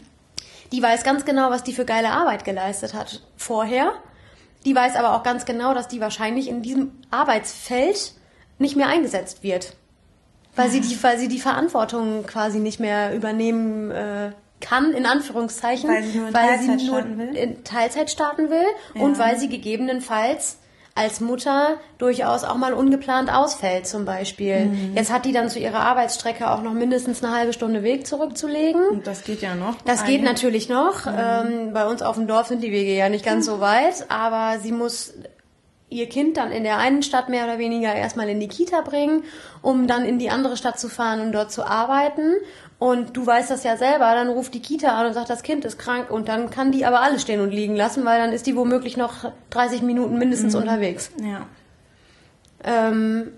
die 0.72 0.82
weiß 0.82 1.04
ganz 1.04 1.24
genau, 1.24 1.50
was 1.50 1.62
die 1.62 1.72
für 1.72 1.84
geile 1.84 2.10
Arbeit 2.10 2.44
geleistet 2.44 2.94
hat 2.94 3.22
vorher. 3.36 3.92
Die 4.64 4.74
weiß 4.74 4.96
aber 4.96 5.14
auch 5.14 5.22
ganz 5.22 5.44
genau, 5.44 5.74
dass 5.74 5.88
die 5.88 6.00
wahrscheinlich 6.00 6.48
in 6.48 6.62
diesem 6.62 6.92
Arbeitsfeld 7.10 8.12
nicht 8.58 8.76
mehr 8.76 8.88
eingesetzt 8.88 9.42
wird. 9.42 9.76
Weil 10.56 10.70
sie 10.70 10.80
die, 10.80 11.02
weil 11.02 11.18
sie 11.18 11.28
die 11.28 11.38
Verantwortung 11.38 12.24
quasi 12.26 12.58
nicht 12.58 12.80
mehr 12.80 13.14
übernehmen 13.14 13.90
äh, 13.90 14.32
kann, 14.60 14.92
in 14.92 15.06
Anführungszeichen. 15.06 15.88
Weil 15.90 16.02
sie 16.02 16.18
nur 16.18 16.28
in, 16.28 16.32
Teilzeit, 16.32 16.80
sie 16.80 16.86
nur 16.86 16.98
in 17.34 17.64
Teilzeit 17.64 18.10
starten 18.10 18.50
will 18.50 18.64
ja. 18.94 19.02
und 19.02 19.18
weil 19.18 19.38
sie 19.38 19.48
gegebenenfalls 19.48 20.58
als 20.96 21.20
Mutter 21.20 21.76
durchaus 21.98 22.42
auch 22.42 22.56
mal 22.56 22.72
ungeplant 22.72 23.32
ausfällt 23.32 23.86
zum 23.86 24.06
Beispiel. 24.06 24.66
Mhm. 24.66 24.96
Jetzt 24.96 25.12
hat 25.12 25.26
die 25.26 25.32
dann 25.32 25.50
zu 25.50 25.58
ihrer 25.58 25.80
Arbeitsstrecke 25.80 26.50
auch 26.50 26.62
noch 26.62 26.72
mindestens 26.72 27.22
eine 27.22 27.36
halbe 27.36 27.52
Stunde 27.52 27.82
Weg 27.82 28.06
zurückzulegen. 28.06 28.82
Und 28.88 29.06
das 29.06 29.22
geht 29.22 29.42
ja 29.42 29.54
noch. 29.54 29.76
Das 29.84 30.04
geht 30.04 30.22
natürlich 30.22 30.70
noch. 30.70 31.04
Mhm. 31.04 31.12
Ähm, 31.16 31.72
bei 31.74 31.86
uns 31.86 32.00
auf 32.00 32.16
dem 32.16 32.26
Dorf 32.26 32.48
sind 32.48 32.62
die 32.62 32.72
Wege 32.72 32.96
ja 32.96 33.10
nicht 33.10 33.24
ganz 33.24 33.44
so 33.44 33.60
weit, 33.60 34.06
aber 34.08 34.58
sie 34.58 34.72
muss 34.72 35.12
ihr 35.88 36.08
Kind 36.08 36.36
dann 36.36 36.50
in 36.50 36.64
der 36.64 36.78
einen 36.78 37.02
Stadt 37.02 37.28
mehr 37.28 37.44
oder 37.44 37.58
weniger 37.58 37.94
erstmal 37.94 38.28
in 38.28 38.40
die 38.40 38.48
Kita 38.48 38.80
bringen, 38.80 39.22
um 39.62 39.86
dann 39.86 40.04
in 40.04 40.18
die 40.18 40.30
andere 40.30 40.56
Stadt 40.56 40.80
zu 40.80 40.88
fahren 40.88 41.20
und 41.20 41.32
dort 41.32 41.52
zu 41.52 41.64
arbeiten. 41.64 42.34
Und 42.78 43.16
du 43.16 43.26
weißt 43.26 43.50
das 43.50 43.64
ja 43.64 43.76
selber, 43.76 44.14
dann 44.14 44.28
ruft 44.28 44.52
die 44.52 44.60
Kita 44.60 44.88
an 44.88 45.06
und 45.06 45.14
sagt, 45.14 45.30
das 45.30 45.42
Kind 45.42 45.64
ist 45.64 45.78
krank 45.78 46.10
und 46.10 46.28
dann 46.28 46.50
kann 46.50 46.72
die 46.72 46.84
aber 46.84 47.00
alles 47.00 47.22
stehen 47.22 47.40
und 47.40 47.50
liegen 47.50 47.74
lassen, 47.74 48.04
weil 48.04 48.18
dann 48.18 48.32
ist 48.32 48.46
die 48.46 48.54
womöglich 48.54 48.98
noch 48.98 49.32
30 49.50 49.80
Minuten 49.80 50.18
mindestens 50.18 50.54
mhm. 50.54 50.60
unterwegs. 50.60 51.10
Ja. 51.22 51.46
Ähm, 52.64 53.32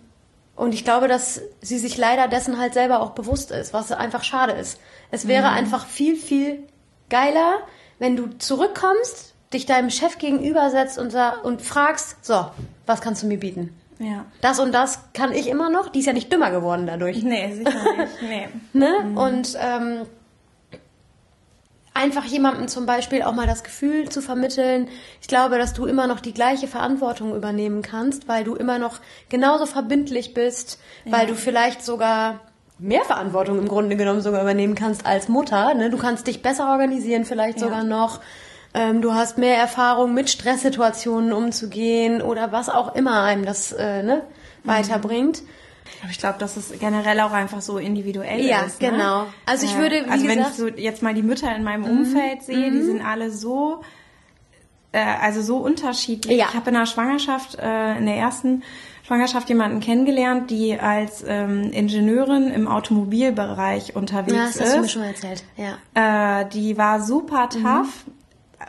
und 0.57 0.75
ich 0.75 0.83
glaube, 0.83 1.07
dass 1.07 1.41
sie 1.61 1.79
sich 1.79 1.97
leider 1.97 2.27
dessen 2.27 2.59
halt 2.59 2.75
selber 2.75 3.01
auch 3.01 3.11
bewusst 3.11 3.53
ist, 3.53 3.73
was 3.73 3.93
einfach 3.93 4.25
schade 4.25 4.55
ist. 4.55 4.81
Es 5.13 5.29
wäre 5.29 5.51
mhm. 5.51 5.57
einfach 5.57 5.87
viel, 5.87 6.17
viel 6.17 6.65
geiler, 7.09 7.59
wenn 8.01 8.17
du 8.17 8.27
zurückkommst, 8.39 9.35
dich 9.53 9.67
deinem 9.67 9.91
Chef 9.91 10.19
gegenübersetzt 10.19 10.99
und, 10.99 11.15
und 11.45 11.63
fragst, 11.63 12.25
so, 12.25 12.47
was 12.87 13.01
kannst 13.01 13.23
du 13.23 13.29
mir 13.29 13.39
bieten? 13.39 13.78
Ja. 13.99 14.27
Das 14.41 14.61
und 14.61 14.73
das 14.73 15.01
kann 15.13 15.33
ich 15.33 15.49
immer 15.49 15.71
noch. 15.71 15.89
Die 15.89 16.01
ist 16.01 16.07
ja 16.07 16.13
nicht 16.13 16.33
dümmer 16.33 16.51
geworden 16.51 16.87
dadurch. 16.87 17.23
Nee, 17.23 17.53
sicher 17.53 17.97
nicht. 17.97 18.23
Nee. 18.23 18.49
ne? 18.73 19.05
Mhm. 19.05 19.17
Und 19.17 19.59
ähm, 19.61 20.07
einfach 21.95 22.25
jemandem 22.25 22.69
zum 22.69 22.87
Beispiel 22.87 23.23
auch 23.23 23.35
mal 23.35 23.47
das 23.47 23.65
Gefühl 23.65 24.09
zu 24.09 24.23
vermitteln, 24.23 24.89
ich 25.21 25.27
glaube, 25.27 25.59
dass 25.59 25.75
du 25.75 25.87
immer 25.87 26.07
noch 26.07 26.21
die 26.21 26.33
gleiche 26.33 26.69
Verantwortung 26.69 27.35
übernehmen 27.35 27.83
kannst, 27.83 28.29
weil 28.29 28.45
du 28.45 28.55
immer 28.55 28.79
noch 28.79 29.01
genauso 29.29 29.67
verbindlich 29.67 30.33
bist, 30.33 30.79
ja. 31.05 31.13
weil 31.13 31.27
du 31.27 31.35
vielleicht 31.35 31.85
sogar 31.85 32.41
mehr 32.79 33.05
Verantwortung 33.05 33.59
im 33.59 33.67
Grunde 33.67 33.97
genommen 33.97 34.21
sogar 34.21 34.43
übernehmen 34.43 34.77
kannst 34.77 35.05
als 35.05 35.29
Mutter. 35.29 35.75
Ne? 35.75 35.91
Du 35.91 35.99
kannst 35.99 36.29
dich 36.29 36.41
besser 36.41 36.71
organisieren, 36.71 37.25
vielleicht 37.25 37.59
ja. 37.59 37.65
sogar 37.65 37.83
noch 37.83 38.21
ähm, 38.75 39.01
du 39.01 39.15
hast 39.15 39.39
mehr 39.39 39.57
Erfahrung 39.57 40.15
mit 40.15 40.31
Stresssituationen 40.31 41.33
umzugehen 41.33 42.21
oder 42.21 42.53
was 42.53 42.69
auch 42.69 42.95
immer 42.95 43.23
einem 43.23 43.45
das 43.45 43.73
äh, 43.73 44.03
ne, 44.03 44.23
weiterbringt. 44.65 45.43
Aber 46.03 46.11
ich 46.11 46.19
glaube, 46.19 46.39
dass 46.39 46.57
es 46.57 46.73
generell 46.79 47.19
auch 47.21 47.33
einfach 47.33 47.61
so 47.61 47.79
individuell 47.79 48.45
ja, 48.45 48.61
ist. 48.61 48.81
Ja, 48.81 48.91
ne? 48.91 48.99
genau. 48.99 49.27
Also 49.47 49.67
ich 49.67 49.77
würde, 49.77 50.05
wie 50.05 50.11
also 50.11 50.27
gesagt, 50.27 50.39
wenn 50.39 50.47
ich 50.47 50.55
so 50.55 50.69
jetzt 50.69 51.03
mal 51.03 51.15
die 51.15 51.23
Mütter 51.23 51.55
in 51.57 51.65
meinem 51.65 51.83
mhm. 51.83 52.01
Umfeld 52.01 52.43
sehe, 52.43 52.71
die 52.71 52.79
mhm. 52.79 52.87
sind 52.87 53.03
alle 53.07 53.31
so, 53.31 53.81
äh, 54.93 55.01
also 55.01 55.41
so 55.43 55.57
unterschiedlich. 55.57 56.39
Ja. 56.39 56.47
Ich 56.51 56.55
habe 56.55 56.69
in 56.69 56.77
der 56.77 56.87
Schwangerschaft, 56.87 57.59
äh, 57.59 57.97
in 57.97 58.05
der 58.05 58.17
ersten 58.17 58.63
Schwangerschaft 59.03 59.49
jemanden 59.49 59.81
kennengelernt, 59.81 60.51
die 60.51 60.79
als 60.79 61.25
ähm, 61.27 61.73
Ingenieurin 61.73 62.51
im 62.51 62.69
Automobilbereich 62.69 63.97
unterwegs 63.97 64.37
ja, 64.37 64.45
das 64.45 64.51
ist. 64.51 64.61
Das 64.61 64.69
hast 64.69 64.77
du 64.77 64.81
mir 64.83 64.89
schon 64.89 65.03
erzählt. 65.03 65.45
Ja. 65.57 66.43
Äh, 66.43 66.49
die 66.51 66.77
war 66.77 67.01
super 67.01 67.49
tough. 67.49 68.07
Mhm 68.07 68.18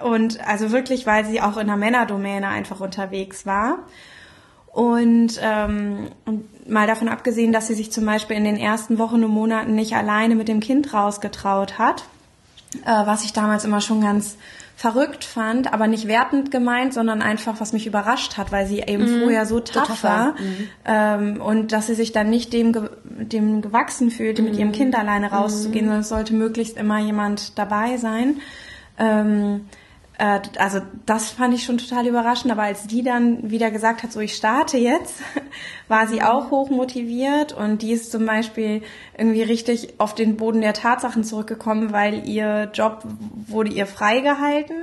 und 0.04 0.46
also 0.48 0.72
wirklich, 0.72 1.06
weil 1.06 1.26
sie 1.26 1.42
auch 1.42 1.58
in 1.58 1.68
der 1.68 1.78
Männerdomäne 1.78 2.48
einfach 2.48 2.80
unterwegs 2.80 3.46
war. 3.46 3.80
Und 4.72 5.40
ähm, 5.42 6.10
mal 6.68 6.88
davon 6.88 7.10
abgesehen, 7.10 7.52
dass 7.52 7.68
sie 7.68 7.74
sich 7.74 7.92
zum 7.92 8.06
Beispiel 8.06 8.38
in 8.38 8.44
den 8.44 8.58
ersten 8.58 9.00
Wochen 9.00 9.24
und 9.24 9.32
Monaten 9.32 9.74
nicht 9.74 9.96
alleine 9.96 10.36
mit 10.36 10.48
dem 10.48 10.60
Kind 10.60 10.94
rausgetraut 10.94 11.80
hat, 11.80 12.04
äh, 12.86 13.06
was 13.06 13.24
ich 13.24 13.34
damals 13.34 13.66
immer 13.66 13.82
schon 13.82 14.02
ganz 14.02 14.38
verrückt 14.80 15.26
fand, 15.26 15.74
aber 15.74 15.88
nicht 15.88 16.08
wertend 16.08 16.52
gemeint, 16.52 16.94
sondern 16.94 17.22
einfach, 17.22 17.60
was 17.60 17.74
mich 17.74 17.86
überrascht 17.86 18.38
hat, 18.38 18.54
weil 18.54 18.66
sie 18.66 18.80
eben 18.80 19.12
mhm. 19.12 19.20
vorher 19.24 19.46
so 19.46 19.60
tough, 19.60 19.98
so 19.98 20.04
war 20.04 20.36
mhm. 20.40 20.70
ähm, 20.86 21.42
und 21.42 21.74
dass 21.74 21.88
sie 21.88 21.96
sich 21.96 22.14
dann 22.14 22.30
nicht 22.30 22.54
dem, 22.54 22.88
dem 23.04 23.62
gewachsen 23.62 24.10
fühlte, 24.10 24.42
mhm. 24.42 24.48
mit 24.48 24.58
ihrem 24.58 24.72
Kind 24.72 24.96
alleine 24.96 25.32
rauszugehen, 25.32 25.84
mhm. 25.84 25.90
sondern 25.90 26.02
es 26.02 26.10
sollte 26.10 26.34
möglichst 26.34 26.78
immer 26.78 26.98
jemand 27.00 27.58
dabei 27.60 27.98
sein. 27.98 28.38
Ähm, 28.98 29.66
äh, 30.20 30.42
also 30.58 30.82
das 31.06 31.32
fand 31.32 31.54
ich 31.54 31.64
schon 31.64 31.78
total 31.78 32.06
überraschend, 32.06 32.52
aber 32.52 32.64
als 32.64 32.86
die 32.86 33.04
dann 33.04 33.50
wieder 33.50 33.72
gesagt 33.72 34.04
hat, 34.04 34.12
so 34.12 34.20
ich 34.20 34.36
starte 34.36 34.78
jetzt, 34.78 35.22
war 35.88 36.08
sie 36.08 36.22
auch 36.22 36.52
hoch 36.52 36.70
motiviert 36.70 37.54
und 37.54 37.82
die 37.82 37.94
ist 37.94 38.12
zum 38.12 38.26
Beispiel 38.26 38.84
irgendwie 39.18 39.42
richtig 39.44 39.94
auf 39.98 40.14
den 40.14 40.36
Boden 40.36 40.62
der 40.62 40.74
Tatsachen 40.74 41.24
zurückgekommen, 41.24 41.94
weil 41.94 42.28
ihr 42.28 42.70
Job 42.74 43.04
wurde 43.48 43.72
ihr 43.72 43.88
freigehalten, 43.88 44.78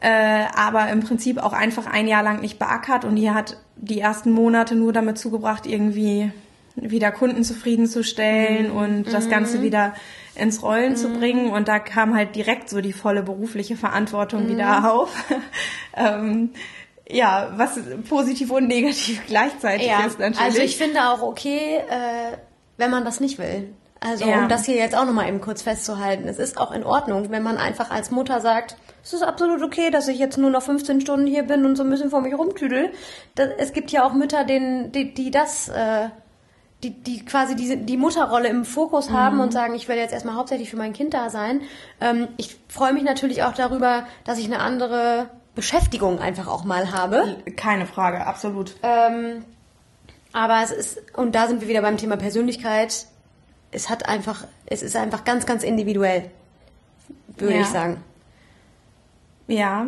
äh, 0.00 0.44
aber 0.54 0.88
im 0.88 1.00
Prinzip 1.00 1.38
auch 1.38 1.52
einfach 1.52 1.86
ein 1.86 2.08
Jahr 2.08 2.24
lang 2.24 2.40
nicht 2.40 2.58
beackert 2.58 3.04
und 3.04 3.14
die 3.14 3.30
hat 3.30 3.56
die 3.76 4.00
ersten 4.00 4.32
Monate 4.32 4.74
nur 4.74 4.92
damit 4.92 5.16
zugebracht, 5.16 5.64
irgendwie 5.64 6.32
wieder 6.76 7.12
Kunden 7.12 7.44
zufriedenzustellen 7.44 8.70
mhm. 8.70 8.76
und 8.76 9.12
das 9.12 9.28
Ganze 9.28 9.58
mhm. 9.58 9.62
wieder 9.62 9.94
ins 10.34 10.62
Rollen 10.62 10.92
mhm. 10.92 10.96
zu 10.96 11.08
bringen. 11.10 11.50
Und 11.50 11.68
da 11.68 11.78
kam 11.78 12.14
halt 12.14 12.34
direkt 12.34 12.68
so 12.68 12.80
die 12.80 12.92
volle 12.92 13.22
berufliche 13.22 13.76
Verantwortung 13.76 14.44
mhm. 14.44 14.50
wieder 14.50 14.92
auf. 14.92 15.12
ähm, 15.96 16.50
ja, 17.08 17.52
was 17.56 17.78
positiv 18.08 18.50
und 18.50 18.68
negativ 18.68 19.22
gleichzeitig 19.26 19.88
ja. 19.88 20.06
ist 20.06 20.18
natürlich. 20.18 20.40
Also 20.40 20.60
ich 20.60 20.76
finde 20.76 21.10
auch 21.10 21.22
okay, 21.22 21.78
äh, 21.78 22.36
wenn 22.76 22.90
man 22.90 23.04
das 23.04 23.20
nicht 23.20 23.38
will. 23.38 23.74
Also 24.02 24.24
ja. 24.26 24.38
um 24.38 24.48
das 24.48 24.64
hier 24.64 24.76
jetzt 24.76 24.96
auch 24.96 25.04
nochmal 25.04 25.28
eben 25.28 25.42
kurz 25.42 25.60
festzuhalten, 25.60 26.26
es 26.26 26.38
ist 26.38 26.56
auch 26.56 26.72
in 26.72 26.84
Ordnung, 26.84 27.30
wenn 27.30 27.42
man 27.42 27.58
einfach 27.58 27.90
als 27.90 28.10
Mutter 28.10 28.40
sagt, 28.40 28.76
es 29.02 29.12
ist 29.12 29.22
absolut 29.22 29.62
okay, 29.62 29.90
dass 29.90 30.08
ich 30.08 30.18
jetzt 30.18 30.38
nur 30.38 30.48
noch 30.48 30.62
15 30.62 31.02
Stunden 31.02 31.26
hier 31.26 31.42
bin 31.42 31.66
und 31.66 31.76
so 31.76 31.82
ein 31.82 31.90
bisschen 31.90 32.08
vor 32.08 32.22
mich 32.22 32.32
rumtüdel. 32.32 32.92
Das, 33.34 33.50
es 33.58 33.74
gibt 33.74 33.90
ja 33.90 34.04
auch 34.04 34.14
Mütter, 34.14 34.44
denen, 34.44 34.90
die, 34.92 35.12
die 35.12 35.30
das 35.30 35.68
äh, 35.68 36.08
die, 36.82 36.90
die 36.90 37.24
quasi 37.24 37.56
diese, 37.56 37.76
die 37.76 37.96
Mutterrolle 37.96 38.48
im 38.48 38.64
Fokus 38.64 39.10
haben 39.10 39.36
mhm. 39.36 39.42
und 39.42 39.52
sagen, 39.52 39.74
ich 39.74 39.88
will 39.88 39.96
jetzt 39.96 40.12
erstmal 40.12 40.34
hauptsächlich 40.34 40.70
für 40.70 40.76
mein 40.76 40.92
Kind 40.92 41.14
da 41.14 41.30
sein. 41.30 41.60
Ähm, 42.00 42.28
ich 42.36 42.56
freue 42.68 42.92
mich 42.92 43.02
natürlich 43.02 43.42
auch 43.42 43.54
darüber, 43.54 44.06
dass 44.24 44.38
ich 44.38 44.46
eine 44.46 44.60
andere 44.60 45.28
Beschäftigung 45.54 46.20
einfach 46.20 46.48
auch 46.48 46.64
mal 46.64 46.92
habe. 46.92 47.36
Keine 47.56 47.86
Frage, 47.86 48.26
absolut. 48.26 48.76
Ähm, 48.82 49.44
aber 50.32 50.62
es 50.62 50.70
ist, 50.70 51.02
und 51.16 51.34
da 51.34 51.48
sind 51.48 51.60
wir 51.60 51.68
wieder 51.68 51.82
beim 51.82 51.96
Thema 51.96 52.16
Persönlichkeit, 52.16 53.06
es 53.72 53.88
hat 53.88 54.08
einfach, 54.08 54.46
es 54.66 54.82
ist 54.82 54.96
einfach 54.96 55.24
ganz, 55.24 55.46
ganz 55.46 55.62
individuell, 55.62 56.30
würde 57.36 57.54
ja. 57.54 57.60
ich 57.60 57.66
sagen. 57.66 58.02
Ja, 59.48 59.86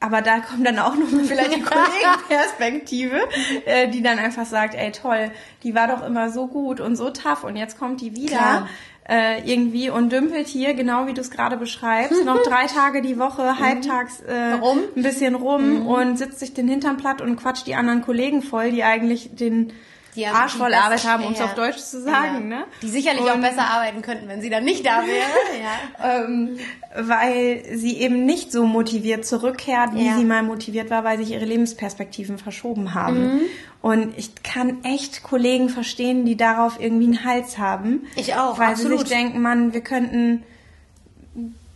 aber 0.00 0.22
da 0.22 0.40
kommt 0.40 0.66
dann 0.66 0.78
auch 0.78 0.94
noch 0.94 1.08
vielleicht 1.08 1.56
die 1.56 1.62
Kollegenperspektive, 1.62 3.20
äh, 3.64 3.88
die 3.88 4.02
dann 4.02 4.18
einfach 4.18 4.46
sagt, 4.46 4.74
ey 4.74 4.92
toll, 4.92 5.30
die 5.62 5.74
war 5.74 5.88
doch 5.88 6.06
immer 6.06 6.30
so 6.30 6.46
gut 6.46 6.80
und 6.80 6.96
so 6.96 7.10
tough 7.10 7.44
und 7.44 7.56
jetzt 7.56 7.78
kommt 7.78 8.00
die 8.00 8.14
wieder 8.14 8.68
äh, 9.08 9.40
irgendwie 9.50 9.90
und 9.90 10.12
dümpelt 10.12 10.46
hier, 10.46 10.74
genau 10.74 11.06
wie 11.06 11.14
du 11.14 11.20
es 11.20 11.30
gerade 11.30 11.56
beschreibst, 11.56 12.24
noch 12.24 12.42
drei 12.42 12.66
Tage 12.74 13.02
die 13.02 13.18
Woche, 13.18 13.42
mhm. 13.42 13.58
halbtags 13.58 14.20
äh, 14.20 14.54
ein 14.54 15.02
bisschen 15.02 15.34
rum 15.34 15.80
mhm. 15.80 15.86
und 15.86 16.18
sitzt 16.18 16.38
sich 16.38 16.54
den 16.54 16.68
Hintern 16.68 16.96
platt 16.98 17.20
und 17.20 17.36
quatscht 17.36 17.66
die 17.66 17.74
anderen 17.74 18.02
Kollegen 18.02 18.42
voll, 18.42 18.70
die 18.70 18.84
eigentlich 18.84 19.30
den 19.32 19.72
die 20.18 20.26
Arsch 20.26 20.54
voll 20.54 20.74
Arbeit 20.74 21.04
haben, 21.06 21.24
um 21.24 21.32
es 21.32 21.40
auf 21.40 21.54
Deutsch 21.54 21.78
zu 21.78 22.02
sagen. 22.02 22.50
Ja. 22.50 22.58
Ne? 22.58 22.64
Die 22.82 22.88
sicherlich 22.88 23.22
und, 23.22 23.30
auch 23.30 23.38
besser 23.38 23.62
arbeiten 23.62 24.02
könnten, 24.02 24.28
wenn 24.28 24.40
sie 24.40 24.50
dann 24.50 24.64
nicht 24.64 24.84
da 24.84 25.02
wäre. 25.06 25.28
ja. 25.62 26.24
ähm, 26.24 26.58
weil 26.96 27.64
sie 27.74 27.98
eben 27.98 28.26
nicht 28.26 28.50
so 28.50 28.66
motiviert 28.66 29.24
zurückkehrt, 29.24 29.94
wie 29.94 30.06
ja. 30.06 30.16
sie 30.16 30.24
mal 30.24 30.42
motiviert 30.42 30.90
war, 30.90 31.04
weil 31.04 31.18
sich 31.18 31.30
ihre 31.30 31.44
Lebensperspektiven 31.44 32.38
verschoben 32.38 32.94
haben. 32.94 33.34
Mhm. 33.34 33.40
Und 33.80 34.18
ich 34.18 34.42
kann 34.42 34.82
echt 34.82 35.22
Kollegen 35.22 35.68
verstehen, 35.68 36.24
die 36.24 36.36
darauf 36.36 36.80
irgendwie 36.80 37.06
einen 37.06 37.24
Hals 37.24 37.58
haben. 37.58 38.06
Ich 38.16 38.34
auch, 38.34 38.58
Weil 38.58 38.72
absolut. 38.72 39.00
sie 39.00 39.06
sich 39.06 39.16
denken, 39.16 39.40
man, 39.40 39.72
wir 39.72 39.82
könnten 39.82 40.42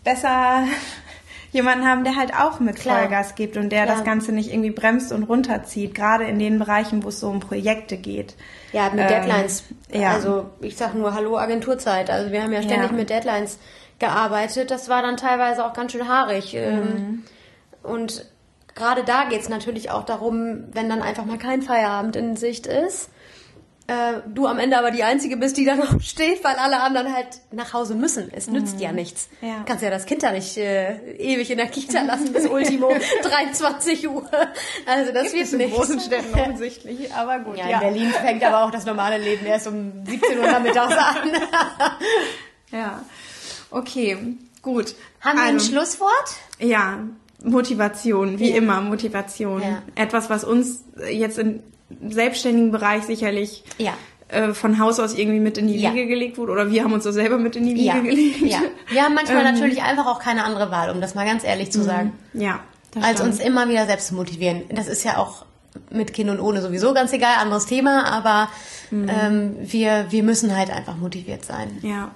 besser 0.03 0.67
jemanden 1.53 1.87
haben, 1.87 2.03
der 2.03 2.17
halt 2.17 2.35
auch 2.35 2.61
mit 2.61 2.77
Klar. 2.77 3.01
Vollgas 3.01 3.35
gibt 3.35 3.57
und 3.57 3.71
der 3.71 3.85
Klar. 3.85 3.97
das 3.97 4.05
Ganze 4.05 4.33
nicht 4.33 4.51
irgendwie 4.51 4.71
bremst 4.71 5.13
und 5.13 5.23
runterzieht, 5.23 5.95
gerade 5.95 6.25
in 6.25 6.39
den 6.39 6.59
Bereichen, 6.59 7.05
wo 7.05 7.09
es 7.09 7.21
so 7.21 7.29
um 7.29 7.41
Projekte 7.41 7.99
geht. 7.99 8.35
Ja, 8.73 8.89
mit 8.91 9.01
ähm, 9.01 9.09
Deadlines. 9.09 9.65
Ja. 9.93 10.13
Also 10.13 10.47
ich 10.61 10.77
sag 10.77 10.95
nur 10.95 11.15
Hallo 11.15 11.37
Agenturzeit. 11.37 12.11
Also 12.11 12.33
wir 12.33 12.43
haben 12.43 12.53
ja 12.53 12.63
ständig 12.63 12.91
ja. 12.91 12.97
mit 12.97 13.11
Deadlines 13.11 13.59
gearbeitet. 13.99 14.71
Das 14.71 14.89
war 14.89 15.03
dann 15.03 15.19
teilweise 15.19 15.65
auch 15.65 15.75
ganz 15.75 15.93
schön 15.93 16.09
haarig. 16.09 16.55
Ähm, 16.55 16.81
mhm. 16.81 17.23
Und 17.83 18.27
gerade 18.75 19.05
da 19.05 19.25
geht 19.25 19.43
es 19.43 19.51
natürlich 19.51 19.91
auch 19.91 20.05
darum, 20.05 20.65
wenn 20.73 20.89
dann 20.89 21.03
einfach 21.03 21.27
mal 21.27 21.39
kein 21.39 21.61
Feierabend 21.61 22.17
in 22.17 22.37
Sicht 22.37 22.67
ist, 22.67 23.11
äh, 23.89 24.21
du 24.33 24.47
am 24.47 24.59
Ende 24.59 24.79
aber 24.79 24.91
die 24.91 25.03
Einzige 25.03 25.37
bist, 25.37 25.57
die 25.57 25.65
da 25.65 25.75
noch 25.75 26.01
steht, 26.01 26.45
weil 26.45 26.55
alle 26.55 26.81
anderen 26.81 27.13
halt 27.13 27.41
nach 27.51 27.73
Hause 27.73 27.95
müssen. 27.95 28.31
Es 28.33 28.49
nützt 28.49 28.77
mhm. 28.77 28.81
ja 28.81 28.93
nichts. 28.93 29.29
Ja. 29.41 29.65
Kannst 29.67 29.83
ja 29.83 29.91
das 29.91 30.07
Kind 30.07 30.23
da 30.23 30.31
nicht 30.31 30.57
äh, 30.57 31.17
ewig 31.17 31.51
in 31.51 31.57
der 31.57 31.67
Kita 31.67 32.03
lassen 32.03 32.33
bis 32.33 32.47
Ultimo 32.47 32.95
23 33.23 34.09
Uhr. 34.09 34.29
Also 34.87 35.13
das 35.13 35.33
Gibt 35.33 35.35
wird 35.35 35.45
es 35.45 35.53
in 35.53 35.71
großen 35.71 36.01
Städten 36.01 36.39
offensichtlich, 36.39 37.13
aber 37.13 37.41
gut. 37.41 37.57
Ja, 37.59 37.67
in 37.67 37.81
Berlin 37.81 38.11
fängt 38.11 38.45
aber 38.45 38.65
auch 38.65 38.71
das 38.71 38.85
normale 38.85 39.19
Leben 39.19 39.47
erst 39.47 39.67
um 39.67 39.93
17 40.07 40.39
Uhr 40.39 40.47
nachmittags 40.47 40.95
an. 40.95 41.17
ja, 42.71 43.05
okay, 43.71 44.37
gut. 44.63 44.95
Haben 45.21 45.39
wir 45.39 45.45
ein 45.45 45.55
also, 45.55 45.73
Schlusswort? 45.73 46.11
Ja, 46.61 47.01
Motivation, 47.43 48.39
wie 48.39 48.51
ja. 48.51 48.57
immer 48.57 48.81
Motivation. 48.81 49.61
Ja. 49.61 49.83
Etwas, 49.97 50.31
was 50.31 50.45
uns 50.45 50.85
jetzt 51.11 51.39
in 51.39 51.63
selbstständigen 52.09 52.71
Bereich 52.73 53.05
sicherlich 53.05 53.65
ja. 53.79 53.93
äh, 54.29 54.55
von 54.55 54.79
Haus 54.79 55.01
aus 55.01 55.15
irgendwie 55.15 55.41
mit 55.41 55.59
in 55.59 55.69
die 55.69 55.79
ja. 55.79 55.93
Wiege 55.93 56.07
gelegt 56.07 56.39
wurde. 56.39 56.53
Oder 56.53 56.71
wir 56.71 56.85
haben 56.85 56.93
uns 56.93 57.05
das 57.05 57.15
selber 57.15 57.39
mit 57.39 57.57
in 57.57 57.67
die 57.67 57.75
Wiege 57.75 57.87
ja. 57.87 57.99
gelegt. 57.99 58.41
Ja. 58.43 58.61
Wir 58.89 59.03
haben 59.03 59.15
manchmal 59.15 59.45
ähm, 59.47 59.55
natürlich 59.55 59.83
einfach 59.83 60.07
auch 60.07 60.19
keine 60.19 60.45
andere 60.45 60.71
Wahl, 60.71 60.91
um 60.91 61.01
das 61.01 61.15
mal 61.15 61.25
ganz 61.25 61.45
ehrlich 61.45 61.71
zu 61.73 61.81
mhm. 61.81 61.85
sagen. 61.85 62.13
Ja. 62.35 62.61
Als 62.97 63.21
stimmt. 63.21 63.35
uns 63.35 63.41
immer 63.41 63.69
wieder 63.69 63.87
selbst 63.87 64.09
zu 64.09 64.15
motivieren. 64.15 64.65
Das 64.71 64.87
ist 64.87 65.05
ja 65.05 65.17
auch 65.17 65.47
mit 65.91 66.13
Kind 66.13 66.31
und 66.31 66.41
ohne 66.41 66.61
sowieso 66.61 66.93
ganz 66.93 67.13
egal, 67.13 67.37
anderes 67.41 67.67
Thema, 67.67 68.05
aber 68.05 68.49
mhm. 68.91 69.09
ähm, 69.09 69.57
wir, 69.61 70.07
wir 70.11 70.23
müssen 70.23 70.57
halt 70.57 70.71
einfach 70.71 70.97
motiviert 70.97 71.45
sein. 71.45 71.79
Ja. 71.83 72.11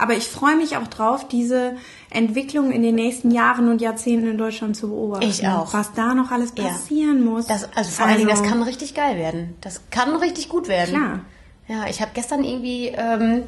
Aber 0.00 0.14
ich 0.14 0.28
freue 0.28 0.56
mich 0.56 0.76
auch 0.78 0.86
drauf, 0.86 1.28
diese 1.28 1.76
Entwicklung 2.08 2.72
in 2.72 2.82
den 2.82 2.94
nächsten 2.94 3.30
Jahren 3.30 3.68
und 3.68 3.82
Jahrzehnten 3.82 4.28
in 4.28 4.38
Deutschland 4.38 4.74
zu 4.74 4.88
beobachten. 4.88 5.28
Ich 5.28 5.46
auch. 5.46 5.74
Was 5.74 5.92
da 5.92 6.14
noch 6.14 6.30
alles 6.30 6.52
passieren 6.52 7.24
ja. 7.24 7.30
muss. 7.30 7.46
Das, 7.46 7.64
also 7.74 7.74
vor 7.74 7.82
also, 7.82 8.02
allen 8.02 8.16
Dingen, 8.16 8.30
das 8.30 8.42
kann 8.42 8.62
richtig 8.62 8.94
geil 8.94 9.18
werden. 9.18 9.54
Das 9.60 9.82
kann 9.90 10.16
richtig 10.16 10.48
gut 10.48 10.68
werden. 10.68 10.94
Klar. 10.94 11.20
Ja, 11.68 11.86
ich 11.88 12.00
habe 12.00 12.12
gestern 12.14 12.44
irgendwie 12.44 12.88
ähm, 12.88 13.42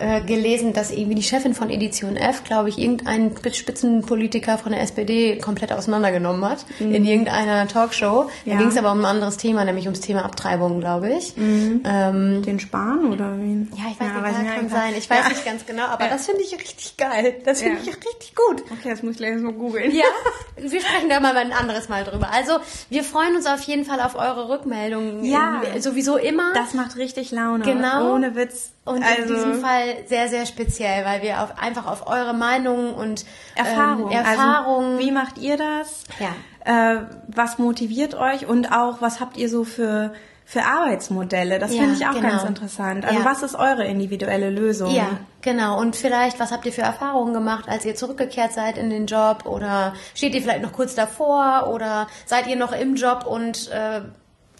äh, 0.00 0.20
gelesen, 0.20 0.72
dass 0.72 0.90
irgendwie 0.90 1.14
die 1.14 1.22
Chefin 1.22 1.54
von 1.54 1.70
Edition 1.70 2.16
F, 2.16 2.44
glaube 2.44 2.68
ich, 2.68 2.78
irgendeinen 2.78 3.34
Spitzenpolitiker 3.52 4.58
von 4.58 4.72
der 4.72 4.82
SPD 4.82 5.38
komplett 5.38 5.72
auseinandergenommen 5.72 6.44
hat 6.44 6.66
mhm. 6.78 6.94
in 6.94 7.04
irgendeiner 7.04 7.66
Talkshow. 7.68 8.28
Ja. 8.44 8.54
Da 8.54 8.58
ging 8.58 8.68
es 8.68 8.76
aber 8.76 8.92
um 8.92 9.00
ein 9.00 9.04
anderes 9.06 9.38
Thema, 9.38 9.64
nämlich 9.64 9.86
ums 9.86 10.00
Thema 10.00 10.24
Abtreibung, 10.24 10.80
glaube 10.80 11.10
ich. 11.10 11.36
Mhm. 11.36 11.82
Ähm, 11.84 12.42
Den 12.42 12.60
Spahn 12.60 13.12
oder 13.12 13.32
wen? 13.38 13.72
Ja, 13.76 13.84
ich 13.90 13.98
weiß 13.98 14.08
ja, 14.08 14.20
nicht, 14.20 14.36
weiß 14.36 14.54
kann 14.54 14.68
sein. 14.68 14.94
Ich 14.96 15.08
weiß 15.08 15.22
ja. 15.22 15.28
nicht 15.30 15.44
ganz 15.44 15.66
genau, 15.66 15.84
aber 15.84 16.08
das 16.08 16.26
finde 16.26 16.42
ich 16.42 16.52
richtig 16.52 16.96
geil. 16.96 17.36
Das 17.44 17.62
finde 17.62 17.78
ich 17.82 17.88
richtig 17.88 18.34
gut. 18.34 18.62
Okay, 18.70 18.90
das 18.90 19.02
muss 19.02 19.12
ich 19.12 19.18
gleich 19.18 19.38
so 19.38 19.52
googeln. 19.52 19.90
Ja, 19.94 20.04
wir 20.56 20.80
sprechen 20.80 21.08
da 21.08 21.20
mal 21.20 21.36
ein 21.36 21.52
anderes 21.52 21.88
Mal 21.88 22.04
drüber. 22.04 22.30
Also, 22.32 22.58
wir 22.90 23.04
freuen 23.04 23.36
uns 23.36 23.46
auf 23.46 23.62
jeden 23.62 23.84
Fall 23.84 24.00
auf 24.00 24.14
eure 24.14 24.48
Rückmeldungen. 24.48 25.24
Ja. 25.24 25.62
Sowieso 25.78 26.16
immer. 26.16 26.52
Das 26.54 26.74
macht 26.74 26.96
richtig 26.96 27.30
Laune. 27.30 27.64
Genau. 27.64 28.14
Ohne 28.14 28.34
Witz 28.34 28.72
und 28.88 29.02
also, 29.02 29.34
in 29.34 29.34
diesem 29.34 29.60
Fall 29.60 29.96
sehr, 30.06 30.28
sehr 30.28 30.46
speziell, 30.46 31.04
weil 31.04 31.22
wir 31.22 31.42
auf, 31.42 31.58
einfach 31.58 31.86
auf 31.86 32.06
eure 32.06 32.34
Meinungen 32.34 32.94
und 32.94 33.24
Erfahrung. 33.54 34.10
Ähm, 34.10 34.18
Erfahrung 34.18 34.84
also, 34.84 34.98
wie 34.98 35.12
macht 35.12 35.38
ihr 35.38 35.56
das? 35.56 36.04
Ja. 36.18 36.94
Äh, 36.94 37.02
was 37.28 37.58
motiviert 37.58 38.14
euch 38.14 38.46
und 38.46 38.72
auch 38.72 39.00
was 39.00 39.20
habt 39.20 39.36
ihr 39.36 39.48
so 39.48 39.64
für 39.64 40.12
für 40.48 40.64
Arbeitsmodelle? 40.64 41.58
Das 41.58 41.74
ja, 41.74 41.82
finde 41.82 41.96
ich 41.96 42.06
auch 42.06 42.14
genau. 42.14 42.30
ganz 42.30 42.44
interessant. 42.44 43.04
Also 43.04 43.18
ja. 43.18 43.24
was 43.26 43.42
ist 43.42 43.54
eure 43.54 43.84
individuelle 43.84 44.48
Lösung? 44.48 44.90
Ja, 44.90 45.18
genau. 45.42 45.78
Und 45.78 45.94
vielleicht, 45.94 46.40
was 46.40 46.52
habt 46.52 46.64
ihr 46.64 46.72
für 46.72 46.80
Erfahrungen 46.80 47.34
gemacht, 47.34 47.68
als 47.68 47.84
ihr 47.84 47.94
zurückgekehrt 47.94 48.54
seid 48.54 48.78
in 48.78 48.88
den 48.88 49.04
Job? 49.04 49.44
Oder 49.44 49.92
steht 50.14 50.34
ihr 50.34 50.40
vielleicht 50.40 50.62
noch 50.62 50.72
kurz 50.72 50.94
davor? 50.94 51.68
Oder 51.70 52.06
seid 52.24 52.46
ihr 52.46 52.56
noch 52.56 52.72
im 52.72 52.94
Job 52.94 53.26
und 53.26 53.70
äh, 53.70 54.00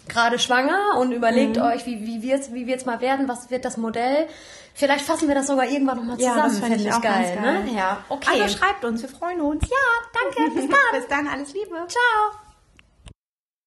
gerade 0.09 0.39
schwanger 0.39 0.97
und 0.99 1.11
überlegt 1.11 1.57
mhm. 1.57 1.63
euch, 1.63 1.85
wie, 1.85 2.05
wie 2.05 2.21
wird 2.21 2.41
es 2.41 2.53
wie 2.53 2.67
wird's 2.67 2.85
mal 2.85 3.01
werden, 3.01 3.27
was 3.27 3.49
wird 3.49 3.65
das 3.65 3.77
Modell. 3.77 4.27
Vielleicht 4.73 5.05
fassen 5.05 5.27
wir 5.27 5.35
das 5.35 5.47
sogar 5.47 5.67
irgendwann 5.67 5.97
nochmal 5.97 6.17
zusammen. 6.17 6.37
Ja, 6.37 6.43
das 6.43 6.59
finde 6.59 6.77
ich, 6.77 6.93
auch 6.93 7.01
geil, 7.01 7.37
geil. 7.41 7.63
Ne? 7.63 7.71
Ja, 7.75 8.03
okay. 8.09 8.41
Also 8.41 8.57
schreibt 8.57 8.85
uns, 8.85 9.01
wir 9.01 9.09
freuen 9.09 9.41
uns. 9.41 9.63
Ja, 9.69 9.75
danke, 10.13 10.51
bis 10.55 10.67
dann. 10.67 10.99
bis 10.99 11.07
dann, 11.07 11.27
alles 11.27 11.53
Liebe. 11.53 11.75
Ciao. 11.87 12.48